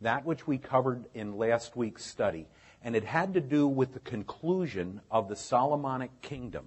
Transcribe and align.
that 0.00 0.24
which 0.24 0.46
we 0.46 0.56
covered 0.56 1.04
in 1.12 1.36
last 1.36 1.76
week's 1.76 2.02
study, 2.02 2.46
and 2.82 2.96
it 2.96 3.04
had 3.04 3.34
to 3.34 3.42
do 3.42 3.68
with 3.68 3.92
the 3.92 4.00
conclusion 4.00 5.02
of 5.10 5.28
the 5.28 5.36
Solomonic 5.36 6.22
kingdom. 6.22 6.64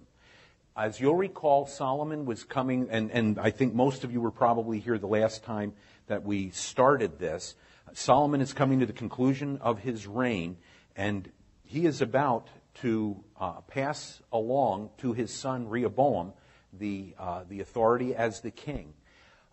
As 0.75 0.99
you'll 0.99 1.15
recall, 1.15 1.65
Solomon 1.65 2.27
was 2.27 2.43
coming, 2.43 2.87
and, 2.91 3.09
and 3.09 3.39
I 3.39 3.49
think 3.49 3.73
most 3.73 4.03
of 4.03 4.11
you 4.11 4.21
were 4.21 4.29
probably 4.29 4.79
here 4.79 4.99
the 4.99 5.07
last 5.07 5.43
time 5.43 5.73
that 6.05 6.23
we 6.23 6.51
started 6.51 7.17
this. 7.17 7.55
Solomon 7.93 8.41
is 8.41 8.53
coming 8.53 8.79
to 8.81 8.85
the 8.85 8.93
conclusion 8.93 9.57
of 9.57 9.79
his 9.79 10.05
reign, 10.05 10.57
and 10.95 11.31
he 11.63 11.87
is 11.87 12.01
about 12.01 12.47
to 12.81 13.23
uh, 13.39 13.61
pass 13.61 14.21
along 14.31 14.91
to 14.99 15.13
his 15.13 15.33
son 15.33 15.67
Rehoboam 15.67 16.31
the, 16.73 17.15
uh, 17.17 17.41
the 17.49 17.59
authority 17.61 18.13
as 18.13 18.41
the 18.41 18.51
king. 18.51 18.93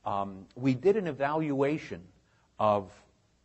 Um, 0.05 0.45
we 0.57 0.75
did 0.75 0.99
an 0.99 1.07
evaluation 1.07 2.03
of 2.59 2.91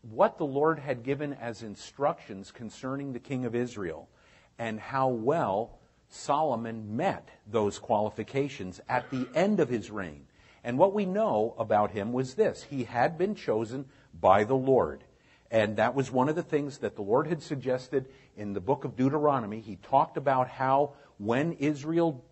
what 0.02 0.38
the 0.38 0.46
Lord 0.46 0.80
had 0.80 1.04
given 1.04 1.34
as 1.34 1.64
instructions 1.64 2.52
concerning 2.52 3.14
the 3.14 3.20
king 3.20 3.46
of 3.46 3.56
Israel 3.56 4.10
and 4.58 4.80
how 4.80 5.10
well 5.10 5.80
Solomon 6.10 6.96
met 6.96 7.30
those 7.48 7.80
qualifications 7.80 8.82
at 8.90 9.10
the 9.12 9.28
end 9.36 9.60
of 9.60 9.70
his 9.70 9.92
reign. 9.92 10.26
And 10.64 10.78
what 10.78 10.94
we 10.94 11.06
know 11.06 11.56
about 11.58 11.92
him 11.92 12.12
was 12.14 12.34
this 12.34 12.64
he 12.64 12.84
had 12.84 13.18
been 13.18 13.36
chosen 13.36 13.86
by 14.20 14.44
the 14.44 14.56
Lord. 14.56 15.04
And 15.52 15.78
that 15.78 15.96
was 15.96 16.12
one 16.12 16.30
of 16.30 16.36
the 16.36 16.44
things 16.44 16.80
that 16.80 16.96
the 16.96 17.02
Lord 17.02 17.28
had 17.28 17.42
suggested 17.42 18.08
in 18.38 18.54
the 18.54 18.60
book 18.60 18.86
of 18.86 18.96
Deuteronomy. 18.96 19.62
He 19.62 19.78
talked 19.78 20.18
about 20.18 20.48
how 20.48 20.94
when 21.18 21.54
Israel 21.54 22.24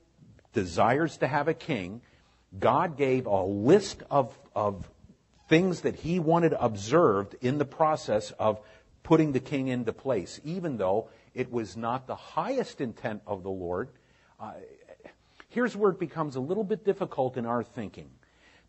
desires 0.53 1.17
to 1.17 1.27
have 1.27 1.47
a 1.47 1.53
king, 1.53 2.01
God 2.57 2.97
gave 2.97 3.25
a 3.25 3.43
list 3.43 4.03
of, 4.09 4.37
of 4.55 4.89
things 5.47 5.81
that 5.81 5.95
he 5.97 6.19
wanted 6.19 6.53
observed 6.59 7.35
in 7.41 7.57
the 7.57 7.65
process 7.65 8.31
of 8.31 8.59
putting 9.03 9.31
the 9.31 9.39
king 9.39 9.67
into 9.69 9.93
place, 9.93 10.41
even 10.43 10.77
though 10.77 11.09
it 11.33 11.51
was 11.51 11.77
not 11.77 12.07
the 12.07 12.15
highest 12.15 12.81
intent 12.81 13.21
of 13.25 13.43
the 13.43 13.49
Lord. 13.49 13.89
Uh, 14.39 14.53
here's 15.49 15.75
where 15.75 15.91
it 15.91 15.99
becomes 15.99 16.35
a 16.35 16.41
little 16.41 16.63
bit 16.63 16.83
difficult 16.83 17.37
in 17.37 17.45
our 17.45 17.63
thinking 17.63 18.09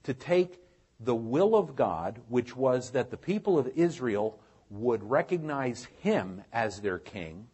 to 0.04 0.14
take 0.14 0.60
the 1.00 1.14
will 1.14 1.54
of 1.54 1.76
God, 1.76 2.20
which 2.28 2.56
was 2.56 2.90
that 2.90 3.10
the 3.10 3.16
people 3.16 3.58
of 3.58 3.68
Israel 3.74 4.38
would 4.70 5.02
recognize 5.02 5.86
him 6.00 6.42
as 6.52 6.80
their 6.80 6.98
king, 6.98 7.48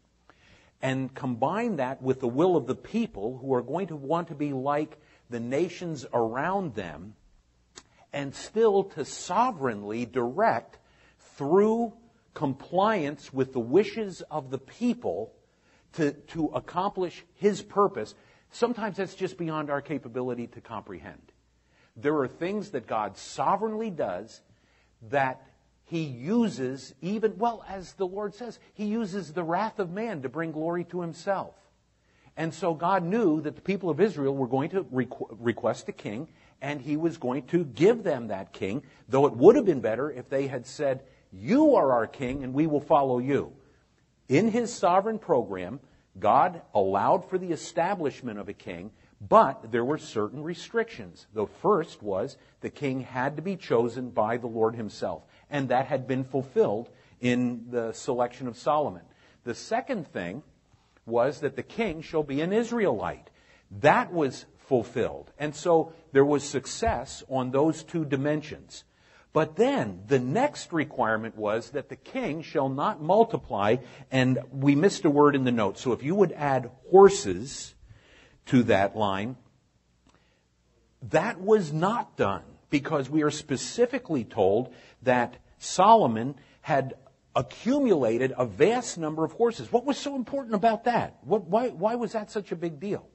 and 0.83 1.15
combine 1.15 1.77
that 1.77 2.03
with 2.03 2.21
the 2.21 2.29
will 2.29 2.57
of 2.57 2.67
the 2.67 2.75
people 2.75 3.39
who 3.39 3.55
are 3.55 3.63
going 3.63 3.87
to 3.87 3.97
want 3.97 4.29
to 4.29 4.35
be 4.35 4.53
like 4.53 4.99
the 5.31 5.41
nations 5.41 6.05
around 6.13 6.75
them, 6.75 7.15
and 8.15 8.35
still 8.35 8.85
to 8.85 9.05
sovereignly 9.05 10.07
direct 10.07 10.79
through 11.37 11.93
compliance 12.33 13.33
with 13.33 13.53
the 13.53 13.61
wishes 13.61 14.23
of 14.31 14.51
the 14.51 14.59
people 14.59 15.33
to, 15.95 16.13
to 16.13 16.47
accomplish 16.55 17.25
his 17.35 17.61
purpose. 17.61 18.15
Sometimes 18.51 18.97
that's 18.97 19.17
just 19.17 19.37
beyond 19.37 19.69
our 19.69 19.83
capability 19.83 20.47
to 20.47 20.61
comprehend. 20.61 21.33
There 21.97 22.17
are 22.19 22.29
things 22.29 22.71
that 22.71 22.87
God 22.87 23.17
sovereignly 23.17 23.91
does 23.91 24.41
that 25.11 25.43
he 25.87 26.05
uses 26.05 26.95
even, 27.03 27.37
well, 27.37 27.65
as 27.69 27.95
the 27.95 28.07
Lord 28.07 28.35
says, 28.35 28.59
he 28.75 28.87
uses 28.87 29.33
the 29.33 29.45
wrath 29.45 29.81
of 29.81 29.91
man 29.91 30.23
to 30.23 30.29
bring 30.29 30.53
glory 30.53 30.85
to 30.85 31.01
himself. 31.01 31.55
And 32.37 32.55
so 32.55 32.75
God 32.75 33.05
knew 33.05 33.41
that 33.43 33.55
the 33.57 33.63
people 33.63 33.91
of 33.91 34.01
Israel 34.01 34.35
were 34.35 34.49
going 34.49 34.71
to 34.71 34.85
requ- 34.85 35.37
request 35.39 35.89
a 35.89 35.93
king, 35.93 36.29
and 36.65 36.81
he 36.81 36.97
was 36.97 37.19
going 37.19 37.43
to 37.49 37.63
give 37.63 38.03
them 38.03 38.29
that 38.29 38.55
king, 38.55 38.83
though 39.07 39.27
it 39.27 39.37
would 39.37 39.55
have 39.55 39.67
been 39.67 39.83
better 39.83 40.11
if 40.11 40.31
they 40.31 40.47
had 40.47 40.67
said, 40.67 41.03
You 41.31 41.75
are 41.75 41.93
our 41.93 42.07
king, 42.07 42.43
and 42.43 42.55
we 42.55 42.67
will 42.67 42.81
follow 42.81 43.19
you. 43.19 43.53
In 44.31 44.51
his 44.51 44.73
sovereign 44.73 45.19
program, 45.19 45.79
God 46.19 46.63
allowed 46.75 47.29
for 47.29 47.37
the 47.37 47.53
establishment 47.53 48.39
of 48.39 48.49
a 48.49 48.55
king, 48.55 48.93
but 49.21 49.71
there 49.73 49.85
were 49.85 49.99
certain 49.99 50.43
restrictions. 50.43 51.27
The 51.35 51.47
first 51.61 52.03
was 52.03 52.39
the 52.63 52.71
king 52.71 53.03
had 53.03 53.37
to 53.37 53.43
be 53.43 53.57
chosen 53.57 54.09
by 54.09 54.39
the 54.39 54.47
Lord 54.47 54.75
himself, 54.75 55.23
and 55.51 55.69
that 55.69 55.85
had 55.87 56.07
been 56.07 56.25
fulfilled 56.25 56.89
in 57.21 57.67
the 57.69 57.93
selection 57.93 58.49
of 58.49 58.57
Solomon. 58.57 59.03
The 59.45 59.55
second 59.55 60.07
thing 60.07 60.43
was 61.05 61.41
that 61.41 61.57
the 61.57 61.63
king 61.63 62.01
shall 62.01 62.23
be 62.23 62.41
an 62.41 62.55
Israelite. 62.55 63.29
That 63.83 64.11
was 64.15 64.47
fulfilled. 64.67 65.33
And 65.39 65.55
so 65.55 65.93
there 66.13 66.25
was 66.25 66.43
success 66.43 67.23
on 67.29 67.51
those 67.51 67.83
two 67.83 68.05
dimensions. 68.05 68.85
But 69.33 69.57
then 69.57 70.03
the 70.07 70.21
next 70.21 70.73
requirement 70.73 71.37
was 71.37 71.71
that 71.71 71.89
the 71.89 71.97
king 71.97 72.43
shall 72.43 72.69
not 72.69 73.03
multiply, 73.03 73.77
and 74.11 74.39
we 74.53 74.77
missed 74.77 75.05
a 75.05 75.11
word 75.11 75.35
in 75.35 75.43
the 75.45 75.53
note. 75.53 75.77
So 75.77 75.93
if 75.93 76.05
you 76.05 76.15
would 76.15 76.33
add 76.33 76.71
horses 76.91 77.75
to 78.47 78.63
that 78.65 78.97
line, 78.97 79.37
that 81.11 81.41
was 81.41 81.73
not 81.73 82.17
done 82.17 82.45
because 82.71 83.11
we 83.11 83.23
are 83.23 83.31
specifically 83.31 84.25
told 84.25 84.73
that 85.03 85.37
Solomon 85.59 86.37
had 86.61 86.95
accumulated 87.37 88.33
a 88.39 88.47
vast 88.47 88.99
number 88.99 89.25
of 89.25 89.33
horses. 89.33 89.73
What 89.73 89.85
was 89.85 89.99
so 89.99 90.15
important 90.15 90.55
about 90.55 90.85
that? 90.85 91.19
What, 91.23 91.45
why, 91.45 91.71
why 91.71 91.97
was 91.97 92.13
that 92.13 92.31
such 92.31 92.53
a 92.53 92.57
big 92.57 92.79
deal? 92.79 93.09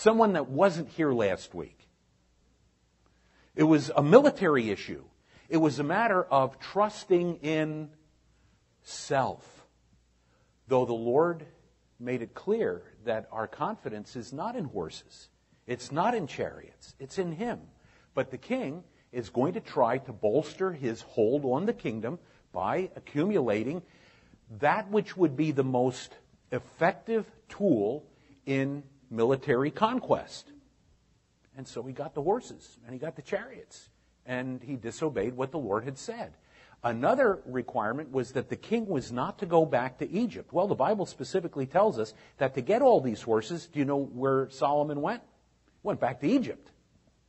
Someone 0.00 0.32
that 0.32 0.48
wasn't 0.48 0.88
here 0.88 1.12
last 1.12 1.54
week. 1.54 1.86
It 3.54 3.64
was 3.64 3.90
a 3.94 4.02
military 4.02 4.70
issue. 4.70 5.04
It 5.50 5.58
was 5.58 5.78
a 5.78 5.84
matter 5.84 6.24
of 6.24 6.58
trusting 6.58 7.40
in 7.42 7.90
self. 8.82 9.44
Though 10.68 10.86
the 10.86 10.94
Lord 10.94 11.44
made 11.98 12.22
it 12.22 12.32
clear 12.32 12.80
that 13.04 13.28
our 13.30 13.46
confidence 13.46 14.16
is 14.16 14.32
not 14.32 14.56
in 14.56 14.64
horses, 14.64 15.28
it's 15.66 15.92
not 15.92 16.14
in 16.14 16.26
chariots, 16.26 16.94
it's 16.98 17.18
in 17.18 17.32
Him. 17.32 17.60
But 18.14 18.30
the 18.30 18.38
king 18.38 18.84
is 19.12 19.28
going 19.28 19.52
to 19.52 19.60
try 19.60 19.98
to 19.98 20.14
bolster 20.14 20.72
his 20.72 21.02
hold 21.02 21.44
on 21.44 21.66
the 21.66 21.74
kingdom 21.74 22.18
by 22.52 22.88
accumulating 22.96 23.82
that 24.60 24.90
which 24.90 25.14
would 25.14 25.36
be 25.36 25.50
the 25.52 25.62
most 25.62 26.16
effective 26.52 27.30
tool 27.50 28.06
in 28.46 28.82
military 29.10 29.70
conquest. 29.70 30.50
And 31.56 31.66
so 31.66 31.82
he 31.82 31.92
got 31.92 32.14
the 32.14 32.22
horses 32.22 32.78
and 32.84 32.92
he 32.92 32.98
got 32.98 33.16
the 33.16 33.22
chariots 33.22 33.88
and 34.24 34.62
he 34.62 34.76
disobeyed 34.76 35.34
what 35.34 35.50
the 35.50 35.58
Lord 35.58 35.84
had 35.84 35.98
said. 35.98 36.32
Another 36.82 37.40
requirement 37.44 38.10
was 38.10 38.32
that 38.32 38.48
the 38.48 38.56
king 38.56 38.86
was 38.86 39.12
not 39.12 39.38
to 39.40 39.46
go 39.46 39.66
back 39.66 39.98
to 39.98 40.10
Egypt. 40.10 40.52
Well, 40.52 40.66
the 40.66 40.74
Bible 40.74 41.04
specifically 41.04 41.66
tells 41.66 41.98
us 41.98 42.14
that 42.38 42.54
to 42.54 42.62
get 42.62 42.80
all 42.80 43.00
these 43.00 43.20
horses, 43.20 43.66
do 43.66 43.78
you 43.78 43.84
know 43.84 43.98
where 43.98 44.48
Solomon 44.48 45.02
went? 45.02 45.22
Went 45.82 46.00
back 46.00 46.20
to 46.20 46.28
Egypt 46.28 46.70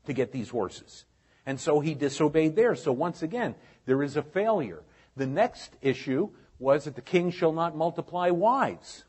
to 0.06 0.14
get 0.14 0.32
these 0.32 0.50
horses. 0.50 1.04
And 1.46 1.60
so 1.60 1.82
he 1.82 1.96
disobeyed 1.96 2.56
there. 2.56 2.76
So 2.76 2.94
once 2.94 3.24
again, 3.24 3.56
there 3.86 4.04
is 4.04 4.16
a 4.16 4.22
failure. 4.22 4.84
The 5.18 5.28
next 5.28 5.76
issue 5.82 6.30
was 6.60 6.86
that 6.86 6.96
the 6.96 7.02
king 7.02 7.32
shall 7.32 7.52
not 7.52 7.76
multiply 7.76 8.30
wives. 8.30 9.04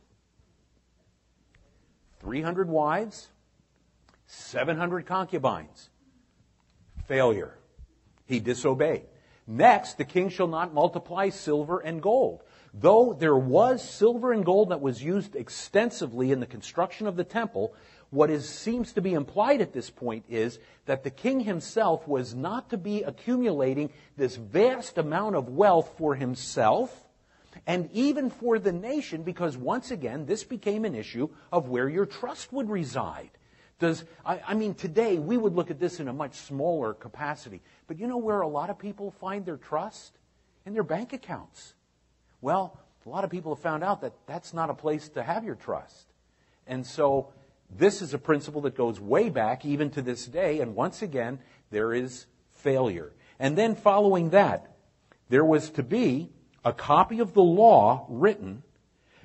300 2.23 2.69
wives, 2.69 3.29
700 4.27 5.07
concubines. 5.07 5.91
Failure. 7.07 7.59
He 8.27 8.41
disobeyed. 8.41 9.07
Next, 9.47 9.99
the 9.99 10.05
king 10.05 10.29
shall 10.29 10.47
not 10.47 10.73
multiply 10.73 11.29
silver 11.29 11.81
and 11.81 12.01
gold. 12.01 12.43
Though 12.73 13.13
there 13.13 13.37
was 13.37 13.87
silver 13.87 14.33
and 14.33 14.45
gold 14.45 14.71
that 14.71 14.81
was 14.81 15.03
used 15.03 15.37
extensively 15.37 16.33
in 16.33 16.41
the 16.41 16.47
construction 16.47 17.07
of 17.07 17.17
the 17.17 17.25
temple, 17.25 17.75
what 18.11 18.31
is, 18.31 18.49
seems 18.49 18.93
to 18.93 19.03
be 19.03 19.15
implied 19.15 19.61
at 19.61 19.73
this 19.73 19.91
point 19.91 20.25
is 20.29 20.59
that 20.87 21.03
the 21.03 21.11
king 21.11 21.41
himself 21.41 22.07
was 22.07 22.35
not 22.35 22.71
to 22.71 22.79
be 22.79 23.03
accumulating 23.03 23.91
this 24.17 24.37
vast 24.37 24.97
amount 24.97 25.35
of 25.35 25.49
wealth 25.49 25.95
for 25.99 26.15
himself 26.15 27.09
and 27.67 27.91
even 27.93 28.31
for 28.31 28.59
the 28.59 28.73
nation, 28.73 29.23
because 29.23 29.57
once 29.57 29.91
again, 29.91 30.27
this 30.27 30.45
became 30.45 30.85
an 30.85 30.95
issue 30.95 31.29
of 31.51 31.69
where 31.69 31.89
your 31.89 32.07
trust 32.07 32.53
would 32.53 32.71
reside. 32.71 33.31
Does, 33.79 34.05
I, 34.25 34.41
I 34.49 34.55
mean, 34.55 34.75
today 34.75 35.19
we 35.19 35.37
would 35.37 35.55
look 35.55 35.71
at 35.71 35.81
this 35.81 36.01
in 36.01 36.09
a 36.09 36.13
much 36.13 36.35
smaller 36.35 36.95
capacity. 36.95 37.61
But 37.87 37.99
you 37.99 38.07
know 38.07 38.17
where 38.17 38.41
a 38.41 38.49
lot 38.49 38.71
of 38.71 38.79
people 38.79 39.11
find 39.11 39.45
their 39.45 39.57
trust? 39.57 40.19
In 40.65 40.75
their 40.75 40.85
bank 40.85 41.13
accounts. 41.13 41.75
Well, 42.41 42.79
a 43.05 43.09
lot 43.09 43.25
of 43.25 43.31
people 43.31 43.55
have 43.55 43.63
found 43.63 43.83
out 43.83 44.01
that 44.03 44.13
that's 44.27 44.55
not 44.55 44.71
a 44.71 44.75
place 44.75 45.09
to 45.11 45.23
have 45.23 45.45
your 45.45 45.57
trust. 45.57 46.07
And 46.69 46.87
so 46.87 47.33
this 47.77 48.01
is 48.01 48.15
a 48.15 48.19
principle 48.19 48.61
that 48.63 48.77
goes 48.77 49.01
way 49.01 49.29
back, 49.29 49.65
even 49.65 49.91
to 49.91 50.03
this 50.03 50.27
day, 50.27 50.61
and 50.61 50.77
once 50.77 51.03
again, 51.03 51.41
there 51.71 51.93
is 51.93 52.27
failure. 52.53 53.13
And 53.41 53.59
then 53.59 53.75
following 53.75 54.31
that, 54.31 54.77
there 55.29 55.45
was 55.45 55.71
to 55.71 55.83
be 55.83 56.31
a 56.65 56.73
copy 56.73 57.21
of 57.21 57.35
the 57.35 57.43
law 57.43 58.07
written 58.09 58.63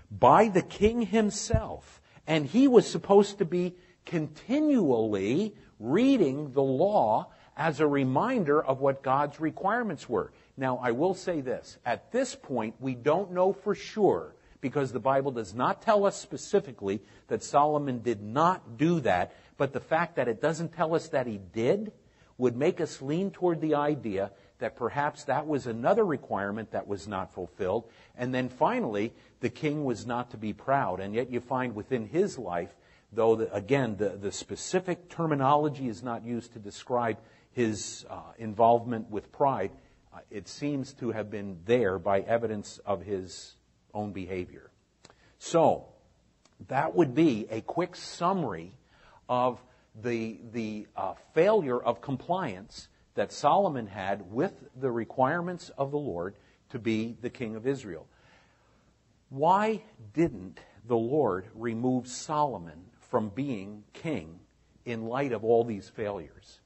by 0.10 0.48
the 0.48 0.62
king 0.62 1.02
himself, 1.02 2.02
and 2.26 2.46
he 2.46 2.68
was 2.68 2.90
supposed 2.90 3.38
to 3.38 3.46
be 3.46 3.76
continually 4.06 5.54
reading 5.80 6.54
the 6.54 6.64
law 6.64 7.28
as 7.56 7.80
a 7.80 7.88
reminder 7.88 8.64
of 8.64 8.80
what 8.80 9.04
God's 9.04 9.40
requirements 9.40 10.08
were. 10.08 10.32
Now, 10.56 10.80
I 10.82 10.92
will 10.92 11.14
say 11.14 11.42
this. 11.42 11.78
At 11.86 12.12
this 12.12 12.36
point, 12.36 12.76
we 12.80 12.96
don't 12.96 13.32
know 13.32 13.54
for 13.54 13.76
sure 13.76 14.36
because 14.62 14.92
the 14.92 15.00
Bible 15.00 15.32
does 15.32 15.54
not 15.54 15.82
tell 15.82 16.06
us 16.06 16.20
specifically 16.20 17.02
that 17.28 17.44
Solomon 17.44 18.02
did 18.02 18.22
not 18.22 18.78
do 18.78 19.00
that, 19.02 19.34
but 19.58 19.74
the 19.74 19.80
fact 19.80 20.16
that 20.16 20.28
it 20.28 20.42
doesn't 20.42 20.74
tell 20.74 20.96
us 20.96 21.10
that 21.10 21.28
he 21.28 21.40
did 21.54 21.92
would 22.38 22.56
make 22.56 22.80
us 22.80 23.02
lean 23.02 23.32
toward 23.32 23.62
the 23.62 23.76
idea 23.76 24.32
that 24.60 24.76
perhaps 24.76 25.26
that 25.26 25.48
was 25.48 25.68
another 25.68 26.04
requirement 26.04 26.72
that 26.72 26.88
was 26.88 27.08
not 27.08 27.34
fulfilled. 27.34 27.86
And 28.16 28.34
then 28.34 28.50
finally, 28.50 29.14
the 29.40 29.50
king 29.50 29.86
was 29.86 30.06
not 30.06 30.32
to 30.32 30.38
be 30.38 30.54
proud. 30.54 31.00
And 31.00 31.14
yet 31.14 31.32
you 31.32 31.40
find 31.40 31.76
within 31.76 32.08
his 32.08 32.38
life, 32.38 32.76
though, 33.12 33.36
the, 33.36 33.54
again, 33.54 33.98
the, 33.98 34.10
the 34.10 34.32
specific 34.32 35.10
terminology 35.10 35.88
is 35.88 36.02
not 36.02 36.26
used 36.26 36.54
to 36.54 36.60
describe 36.60 37.18
his 37.52 38.06
uh, 38.10 38.22
involvement 38.38 39.10
with 39.10 39.32
pride, 39.32 39.72
uh, 40.14 40.20
it 40.30 40.48
seems 40.48 40.94
to 40.94 41.12
have 41.12 41.30
been 41.30 41.60
there 41.66 42.00
by 42.00 42.20
evidence 42.22 42.80
of 42.86 43.04
his 43.04 43.56
own 43.94 44.12
behavior. 44.12 44.70
So, 45.40 45.86
that 46.68 46.96
would 46.96 47.14
be 47.14 47.48
a 47.52 47.62
quick 47.62 47.96
summary 47.96 48.74
of 49.30 49.62
the, 50.02 50.40
the 50.52 50.88
uh, 50.96 51.14
failure 51.34 51.80
of 51.80 52.02
compliance 52.02 52.88
that 53.18 53.32
Solomon 53.32 53.88
had 53.88 54.32
with 54.32 54.54
the 54.80 54.92
requirements 54.92 55.72
of 55.76 55.90
the 55.90 55.98
Lord 55.98 56.36
to 56.70 56.78
be 56.78 57.18
the 57.20 57.32
king 57.32 57.56
of 57.56 57.66
Israel. 57.66 58.06
Why 59.30 59.82
didn't 60.14 60.60
the 60.86 60.98
Lord 60.98 61.48
remove 61.56 62.08
Solomon 62.08 62.86
from 63.00 63.30
being 63.30 63.84
king 63.92 64.40
in 64.86 65.08
light 65.08 65.32
of 65.32 65.44
all 65.44 65.64
these 65.64 65.90
failures? 65.90 66.60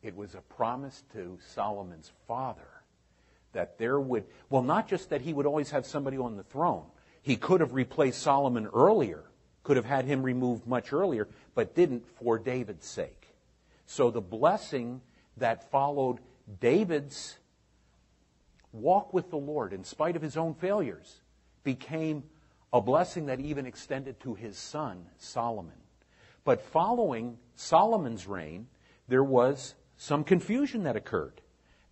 It 0.00 0.14
was 0.14 0.36
a 0.36 0.42
promise 0.42 1.02
to 1.14 1.40
Solomon's 1.54 2.12
father 2.28 2.68
that 3.52 3.78
there 3.78 3.98
would, 3.98 4.26
well, 4.48 4.62
not 4.62 4.86
just 4.86 5.10
that 5.10 5.22
he 5.22 5.32
would 5.32 5.46
always 5.46 5.72
have 5.72 5.84
somebody 5.86 6.18
on 6.18 6.36
the 6.36 6.44
throne. 6.44 6.84
He 7.22 7.34
could 7.34 7.60
have 7.60 7.74
replaced 7.74 8.22
Solomon 8.22 8.68
earlier, 8.72 9.24
could 9.66 9.76
have 9.76 9.84
had 9.84 10.04
him 10.04 10.22
removed 10.22 10.64
much 10.64 10.92
earlier, 10.92 11.26
but 11.56 11.74
didn't 11.74 12.06
for 12.20 12.38
David's 12.38 12.86
sake. 12.86 13.34
So 13.84 14.12
the 14.12 14.20
blessing 14.20 15.00
that 15.38 15.72
followed 15.72 16.20
David's 16.60 17.36
walk 18.72 19.12
with 19.12 19.28
the 19.30 19.36
Lord 19.36 19.72
in 19.72 19.82
spite 19.82 20.14
of 20.14 20.22
his 20.22 20.36
own 20.36 20.54
failures 20.54 21.16
became 21.64 22.22
a 22.72 22.80
blessing 22.80 23.26
that 23.26 23.40
even 23.40 23.66
extended 23.66 24.20
to 24.20 24.34
his 24.34 24.56
son, 24.56 25.04
Solomon. 25.18 25.80
But 26.44 26.62
following 26.62 27.36
Solomon's 27.56 28.28
reign, 28.28 28.68
there 29.08 29.24
was 29.24 29.74
some 29.96 30.22
confusion 30.22 30.84
that 30.84 30.94
occurred. 30.94 31.40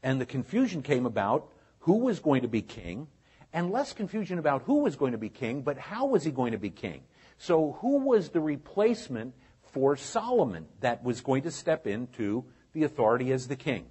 And 0.01 0.21
the 0.21 0.27
confusion 0.27 0.81
came 0.81 1.07
about 1.07 1.49
who 1.81 1.99
was 1.99 2.21
going 2.21 2.43
to 2.43 2.49
be 2.49 2.63
king, 2.63 3.09
and 3.53 3.73
less 3.73 3.93
confusion 3.93 4.39
about 4.39 4.63
who 4.63 4.79
was 4.79 4.95
going 4.95 5.11
to 5.11 5.19
be 5.19 5.29
king, 5.29 5.63
but 5.63 5.77
how 5.77 6.07
was 6.07 6.23
he 6.23 6.31
going 6.31 6.53
to 6.53 6.59
be 6.59 6.71
king. 6.71 7.03
So, 7.39 7.79
who 7.81 7.99
was 7.99 8.31
the 8.31 8.41
replacement 8.41 9.35
for 9.73 9.97
Solomon 9.97 10.67
that 10.81 11.03
was 11.03 11.21
going 11.21 11.43
to 11.43 11.51
step 11.51 11.87
into 11.87 12.45
the 12.73 12.85
authority 12.85 13.33
as 13.33 13.49
the 13.49 13.57
king? 13.57 13.87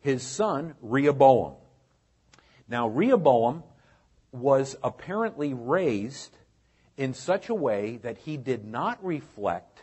His 0.00 0.22
son, 0.22 0.74
Rehoboam. 0.80 1.54
Now, 2.68 2.88
Rehoboam 2.88 3.64
was 4.32 4.76
apparently 4.82 5.54
raised 5.54 6.36
in 6.96 7.14
such 7.14 7.48
a 7.48 7.54
way 7.54 7.98
that 7.98 8.18
he 8.18 8.36
did 8.36 8.64
not 8.64 9.04
reflect 9.04 9.82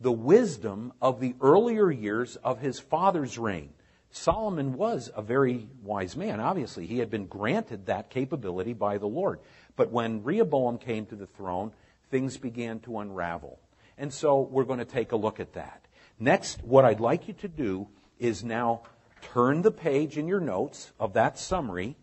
the 0.00 0.12
wisdom 0.12 0.92
of 1.00 1.20
the 1.20 1.34
earlier 1.40 1.90
years 1.90 2.36
of 2.36 2.60
his 2.60 2.78
father's 2.78 3.38
reign. 3.38 3.70
Solomon 4.12 4.74
was 4.74 5.10
a 5.16 5.22
very 5.22 5.68
wise 5.82 6.16
man, 6.16 6.38
obviously. 6.38 6.86
He 6.86 6.98
had 6.98 7.10
been 7.10 7.26
granted 7.26 7.86
that 7.86 8.10
capability 8.10 8.74
by 8.74 8.98
the 8.98 9.06
Lord. 9.06 9.40
But 9.74 9.90
when 9.90 10.22
Rehoboam 10.22 10.76
came 10.76 11.06
to 11.06 11.16
the 11.16 11.26
throne, 11.26 11.72
things 12.10 12.36
began 12.36 12.78
to 12.80 12.98
unravel. 12.98 13.58
And 13.96 14.12
so 14.12 14.40
we're 14.40 14.64
going 14.64 14.80
to 14.80 14.84
take 14.84 15.12
a 15.12 15.16
look 15.16 15.40
at 15.40 15.54
that. 15.54 15.86
Next, 16.18 16.62
what 16.62 16.84
I'd 16.84 17.00
like 17.00 17.26
you 17.26 17.34
to 17.34 17.48
do 17.48 17.88
is 18.18 18.44
now 18.44 18.82
turn 19.22 19.62
the 19.62 19.70
page 19.70 20.18
in 20.18 20.28
your 20.28 20.40
notes 20.40 20.92
of 21.00 21.14
that 21.14 21.38
summary, 21.38 21.96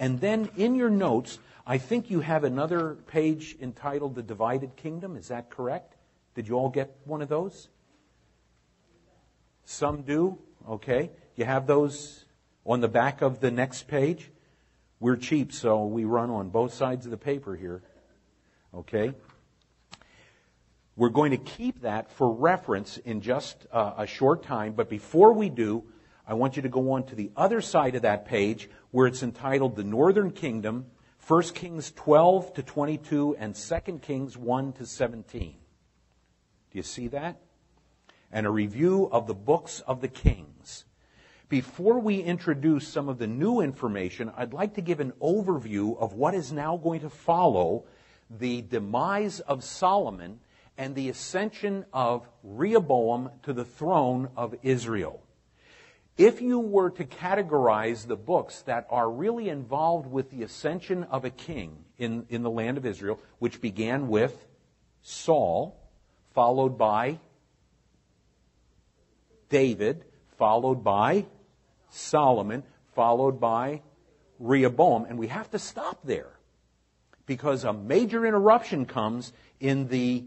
and 0.00 0.20
then 0.20 0.50
in 0.56 0.74
your 0.74 0.90
notes, 0.90 1.38
I 1.64 1.78
think 1.78 2.10
you 2.10 2.20
have 2.20 2.42
another 2.42 2.96
page 3.06 3.56
entitled 3.60 4.16
The 4.16 4.22
Divided 4.22 4.74
Kingdom. 4.74 5.16
Is 5.16 5.28
that 5.28 5.48
correct? 5.48 5.94
Did 6.34 6.48
you 6.48 6.56
all 6.56 6.70
get 6.70 6.96
one 7.04 7.22
of 7.22 7.28
those? 7.28 7.68
Some 9.64 10.02
do. 10.02 10.38
Okay. 10.68 11.10
You 11.36 11.44
have 11.44 11.66
those 11.66 12.24
on 12.66 12.80
the 12.80 12.88
back 12.88 13.22
of 13.22 13.40
the 13.40 13.50
next 13.50 13.88
page. 13.88 14.30
We're 15.00 15.16
cheap, 15.16 15.52
so 15.52 15.84
we 15.86 16.04
run 16.04 16.30
on 16.30 16.50
both 16.50 16.74
sides 16.74 17.06
of 17.06 17.10
the 17.10 17.16
paper 17.16 17.56
here. 17.56 17.82
Okay. 18.74 19.14
We're 20.94 21.08
going 21.08 21.30
to 21.30 21.38
keep 21.38 21.82
that 21.82 22.12
for 22.12 22.30
reference 22.30 22.98
in 22.98 23.22
just 23.22 23.66
uh, 23.72 23.94
a 23.96 24.06
short 24.06 24.42
time, 24.42 24.74
but 24.74 24.90
before 24.90 25.32
we 25.32 25.48
do, 25.48 25.84
I 26.26 26.34
want 26.34 26.56
you 26.56 26.62
to 26.62 26.68
go 26.68 26.92
on 26.92 27.04
to 27.06 27.14
the 27.14 27.30
other 27.36 27.60
side 27.60 27.94
of 27.94 28.02
that 28.02 28.26
page 28.26 28.68
where 28.90 29.06
it's 29.06 29.22
entitled 29.22 29.74
The 29.74 29.84
Northern 29.84 30.30
Kingdom, 30.30 30.86
1 31.26 31.42
Kings 31.54 31.92
12 31.92 32.54
to 32.54 32.62
22 32.62 33.36
and 33.38 33.54
2 33.54 33.98
Kings 34.02 34.36
1 34.36 34.72
to 34.74 34.86
17. 34.86 35.54
Do 36.70 36.78
you 36.78 36.82
see 36.82 37.08
that? 37.08 37.40
And 38.30 38.46
a 38.46 38.50
review 38.50 39.08
of 39.10 39.26
the 39.26 39.34
books 39.34 39.80
of 39.80 40.00
the 40.00 40.08
kings. 40.08 40.51
Before 41.52 41.98
we 41.98 42.22
introduce 42.22 42.88
some 42.88 43.10
of 43.10 43.18
the 43.18 43.26
new 43.26 43.60
information, 43.60 44.32
I'd 44.38 44.54
like 44.54 44.76
to 44.76 44.80
give 44.80 45.00
an 45.00 45.12
overview 45.20 45.98
of 45.98 46.14
what 46.14 46.32
is 46.32 46.50
now 46.50 46.78
going 46.78 47.00
to 47.00 47.10
follow 47.10 47.84
the 48.30 48.62
demise 48.62 49.40
of 49.40 49.62
Solomon 49.62 50.40
and 50.78 50.94
the 50.94 51.10
ascension 51.10 51.84
of 51.92 52.26
Rehoboam 52.42 53.32
to 53.42 53.52
the 53.52 53.66
throne 53.66 54.30
of 54.34 54.54
Israel. 54.62 55.22
If 56.16 56.40
you 56.40 56.58
were 56.58 56.88
to 56.92 57.04
categorize 57.04 58.06
the 58.06 58.16
books 58.16 58.62
that 58.62 58.86
are 58.88 59.10
really 59.10 59.50
involved 59.50 60.10
with 60.10 60.30
the 60.30 60.44
ascension 60.44 61.04
of 61.04 61.26
a 61.26 61.30
king 61.30 61.84
in, 61.98 62.24
in 62.30 62.42
the 62.42 62.50
land 62.50 62.78
of 62.78 62.86
Israel, 62.86 63.20
which 63.40 63.60
began 63.60 64.08
with 64.08 64.46
Saul, 65.02 65.78
followed 66.32 66.78
by 66.78 67.18
David, 69.50 70.06
followed 70.38 70.82
by 70.82 71.26
Solomon, 71.92 72.64
followed 72.94 73.40
by 73.40 73.82
Rehoboam. 74.38 75.04
And 75.04 75.18
we 75.18 75.28
have 75.28 75.50
to 75.50 75.58
stop 75.58 76.00
there 76.04 76.32
because 77.26 77.64
a 77.64 77.72
major 77.72 78.26
interruption 78.26 78.86
comes 78.86 79.32
in 79.60 79.88
the, 79.88 80.24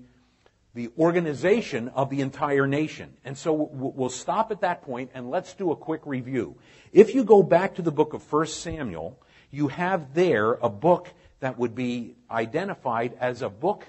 the 0.73 0.89
organization 0.97 1.89
of 1.89 2.09
the 2.09 2.21
entire 2.21 2.67
nation. 2.67 3.13
And 3.25 3.37
so 3.37 3.53
we'll 3.53 4.09
stop 4.09 4.51
at 4.51 4.61
that 4.61 4.83
point 4.83 5.11
and 5.13 5.29
let's 5.29 5.53
do 5.53 5.71
a 5.71 5.75
quick 5.75 6.01
review. 6.05 6.55
If 6.93 7.13
you 7.13 7.23
go 7.23 7.43
back 7.43 7.75
to 7.75 7.81
the 7.81 7.91
book 7.91 8.13
of 8.13 8.31
1 8.31 8.47
Samuel, 8.47 9.19
you 9.51 9.67
have 9.67 10.13
there 10.13 10.53
a 10.53 10.69
book 10.69 11.13
that 11.39 11.57
would 11.57 11.75
be 11.75 12.15
identified 12.31 13.17
as 13.19 13.41
a 13.41 13.49
book 13.49 13.85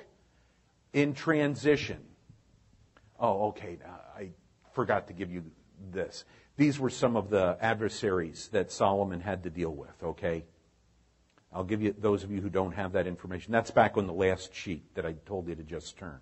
in 0.93 1.15
transition. 1.15 1.99
Oh, 3.19 3.49
okay. 3.49 3.79
I 4.17 4.31
forgot 4.73 5.07
to 5.09 5.13
give 5.13 5.31
you 5.31 5.45
this. 5.93 6.25
These 6.57 6.79
were 6.79 6.91
some 6.91 7.17
of 7.17 7.29
the 7.29 7.59
adversaries 7.61 8.49
that 8.53 8.73
Solomon 8.73 9.21
had 9.21 9.43
to 9.43 9.51
deal 9.51 9.75
with, 9.75 10.03
okay? 10.03 10.45
I'll 11.53 11.65
give 11.65 11.83
you 11.83 11.95
those 11.99 12.25
of 12.25 12.31
you 12.31 12.41
who 12.41 12.51
don't 12.51 12.73
have 12.73 12.93
that 12.93 13.07
information. 13.07 13.53
That's 13.53 13.71
back 13.71 13.97
on 13.97 14.07
the 14.07 14.13
last 14.13 14.55
sheet 14.55 14.95
that 14.95 15.07
I 15.07 15.15
told 15.27 15.49
you 15.49 15.55
to 15.55 15.63
just 15.63 15.97
turn. 15.97 16.19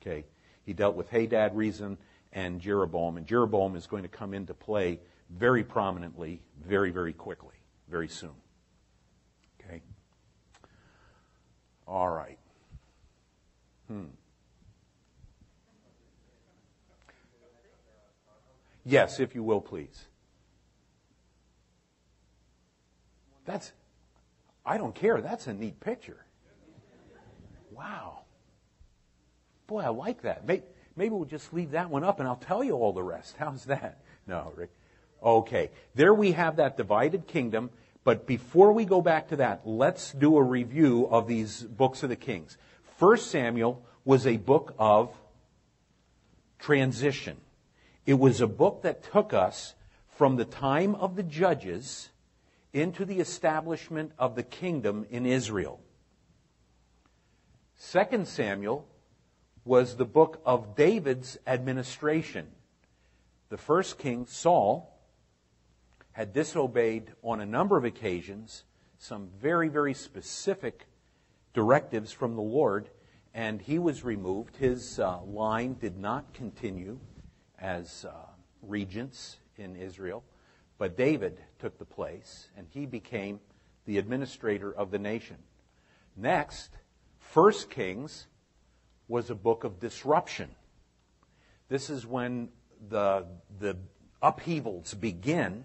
Okay? 0.00 0.24
He 0.64 0.72
dealt 0.72 0.96
with 0.96 1.08
Hadad, 1.08 1.56
Rezin, 1.56 1.96
and 2.32 2.60
Jeroboam, 2.60 3.16
and 3.16 3.26
Jeroboam 3.26 3.76
is 3.76 3.86
going 3.86 4.02
to 4.02 4.08
come 4.08 4.34
into 4.34 4.54
play 4.54 5.00
very 5.30 5.64
prominently, 5.64 6.42
very, 6.66 6.90
very 6.90 7.12
quickly, 7.12 7.56
very 7.88 8.08
soon. 8.08 8.34
Okay? 9.60 9.82
All 11.86 12.08
right. 12.08 12.38
Hmm. 13.86 14.04
Yes, 18.88 19.20
if 19.20 19.34
you 19.34 19.42
will, 19.42 19.60
please. 19.60 20.06
That's, 23.44 23.70
I 24.64 24.78
don't 24.78 24.94
care. 24.94 25.20
That's 25.20 25.46
a 25.46 25.52
neat 25.52 25.78
picture. 25.78 26.24
Wow. 27.70 28.20
Boy, 29.66 29.80
I 29.82 29.88
like 29.88 30.22
that. 30.22 30.46
Maybe, 30.46 31.10
we'll 31.10 31.26
just 31.26 31.52
leave 31.52 31.72
that 31.72 31.90
one 31.90 32.02
up 32.02 32.18
and 32.18 32.26
I'll 32.26 32.36
tell 32.36 32.64
you 32.64 32.72
all 32.76 32.94
the 32.94 33.02
rest. 33.02 33.36
How's 33.38 33.66
that? 33.66 34.00
No, 34.26 34.54
Rick. 34.56 34.70
Okay. 35.22 35.70
There 35.94 36.14
we 36.14 36.32
have 36.32 36.56
that 36.56 36.78
divided 36.78 37.26
kingdom. 37.26 37.68
But 38.04 38.26
before 38.26 38.72
we 38.72 38.86
go 38.86 39.02
back 39.02 39.28
to 39.28 39.36
that, 39.36 39.66
let's 39.66 40.12
do 40.12 40.38
a 40.38 40.42
review 40.42 41.06
of 41.10 41.28
these 41.28 41.62
books 41.62 42.02
of 42.02 42.08
the 42.08 42.16
kings. 42.16 42.56
First 42.96 43.30
Samuel 43.30 43.84
was 44.06 44.26
a 44.26 44.38
book 44.38 44.74
of 44.78 45.14
transition. 46.58 47.36
It 48.08 48.18
was 48.18 48.40
a 48.40 48.46
book 48.46 48.84
that 48.84 49.02
took 49.02 49.34
us 49.34 49.74
from 50.16 50.36
the 50.36 50.46
time 50.46 50.94
of 50.94 51.14
the 51.14 51.22
judges 51.22 52.08
into 52.72 53.04
the 53.04 53.20
establishment 53.20 54.12
of 54.18 54.34
the 54.34 54.42
kingdom 54.42 55.04
in 55.10 55.26
Israel. 55.26 55.78
Second 57.76 58.26
Samuel 58.26 58.88
was 59.66 59.96
the 59.96 60.06
book 60.06 60.40
of 60.46 60.74
David's 60.74 61.36
administration. 61.46 62.46
The 63.50 63.58
first 63.58 63.98
king, 63.98 64.24
Saul, 64.24 64.98
had 66.12 66.32
disobeyed 66.32 67.12
on 67.22 67.42
a 67.42 67.46
number 67.46 67.76
of 67.76 67.84
occasions 67.84 68.64
some 68.96 69.28
very, 69.38 69.68
very 69.68 69.92
specific 69.92 70.86
directives 71.52 72.10
from 72.10 72.36
the 72.36 72.40
Lord, 72.40 72.88
and 73.34 73.60
he 73.60 73.78
was 73.78 74.02
removed. 74.02 74.56
His 74.56 74.98
uh, 74.98 75.20
line 75.24 75.76
did 75.78 75.98
not 75.98 76.32
continue 76.32 77.00
as 77.60 78.04
uh, 78.04 78.12
regents 78.62 79.38
in 79.56 79.76
Israel. 79.76 80.24
But 80.78 80.96
David 80.96 81.40
took 81.58 81.78
the 81.78 81.84
place, 81.84 82.48
and 82.56 82.66
he 82.70 82.86
became 82.86 83.40
the 83.84 83.98
administrator 83.98 84.72
of 84.72 84.90
the 84.90 84.98
nation. 84.98 85.36
Next, 86.16 86.70
First 87.18 87.70
Kings 87.70 88.26
was 89.08 89.30
a 89.30 89.34
book 89.34 89.64
of 89.64 89.80
disruption. 89.80 90.50
This 91.68 91.90
is 91.90 92.06
when 92.06 92.50
the, 92.88 93.26
the 93.58 93.76
upheavals 94.22 94.94
begin 94.94 95.64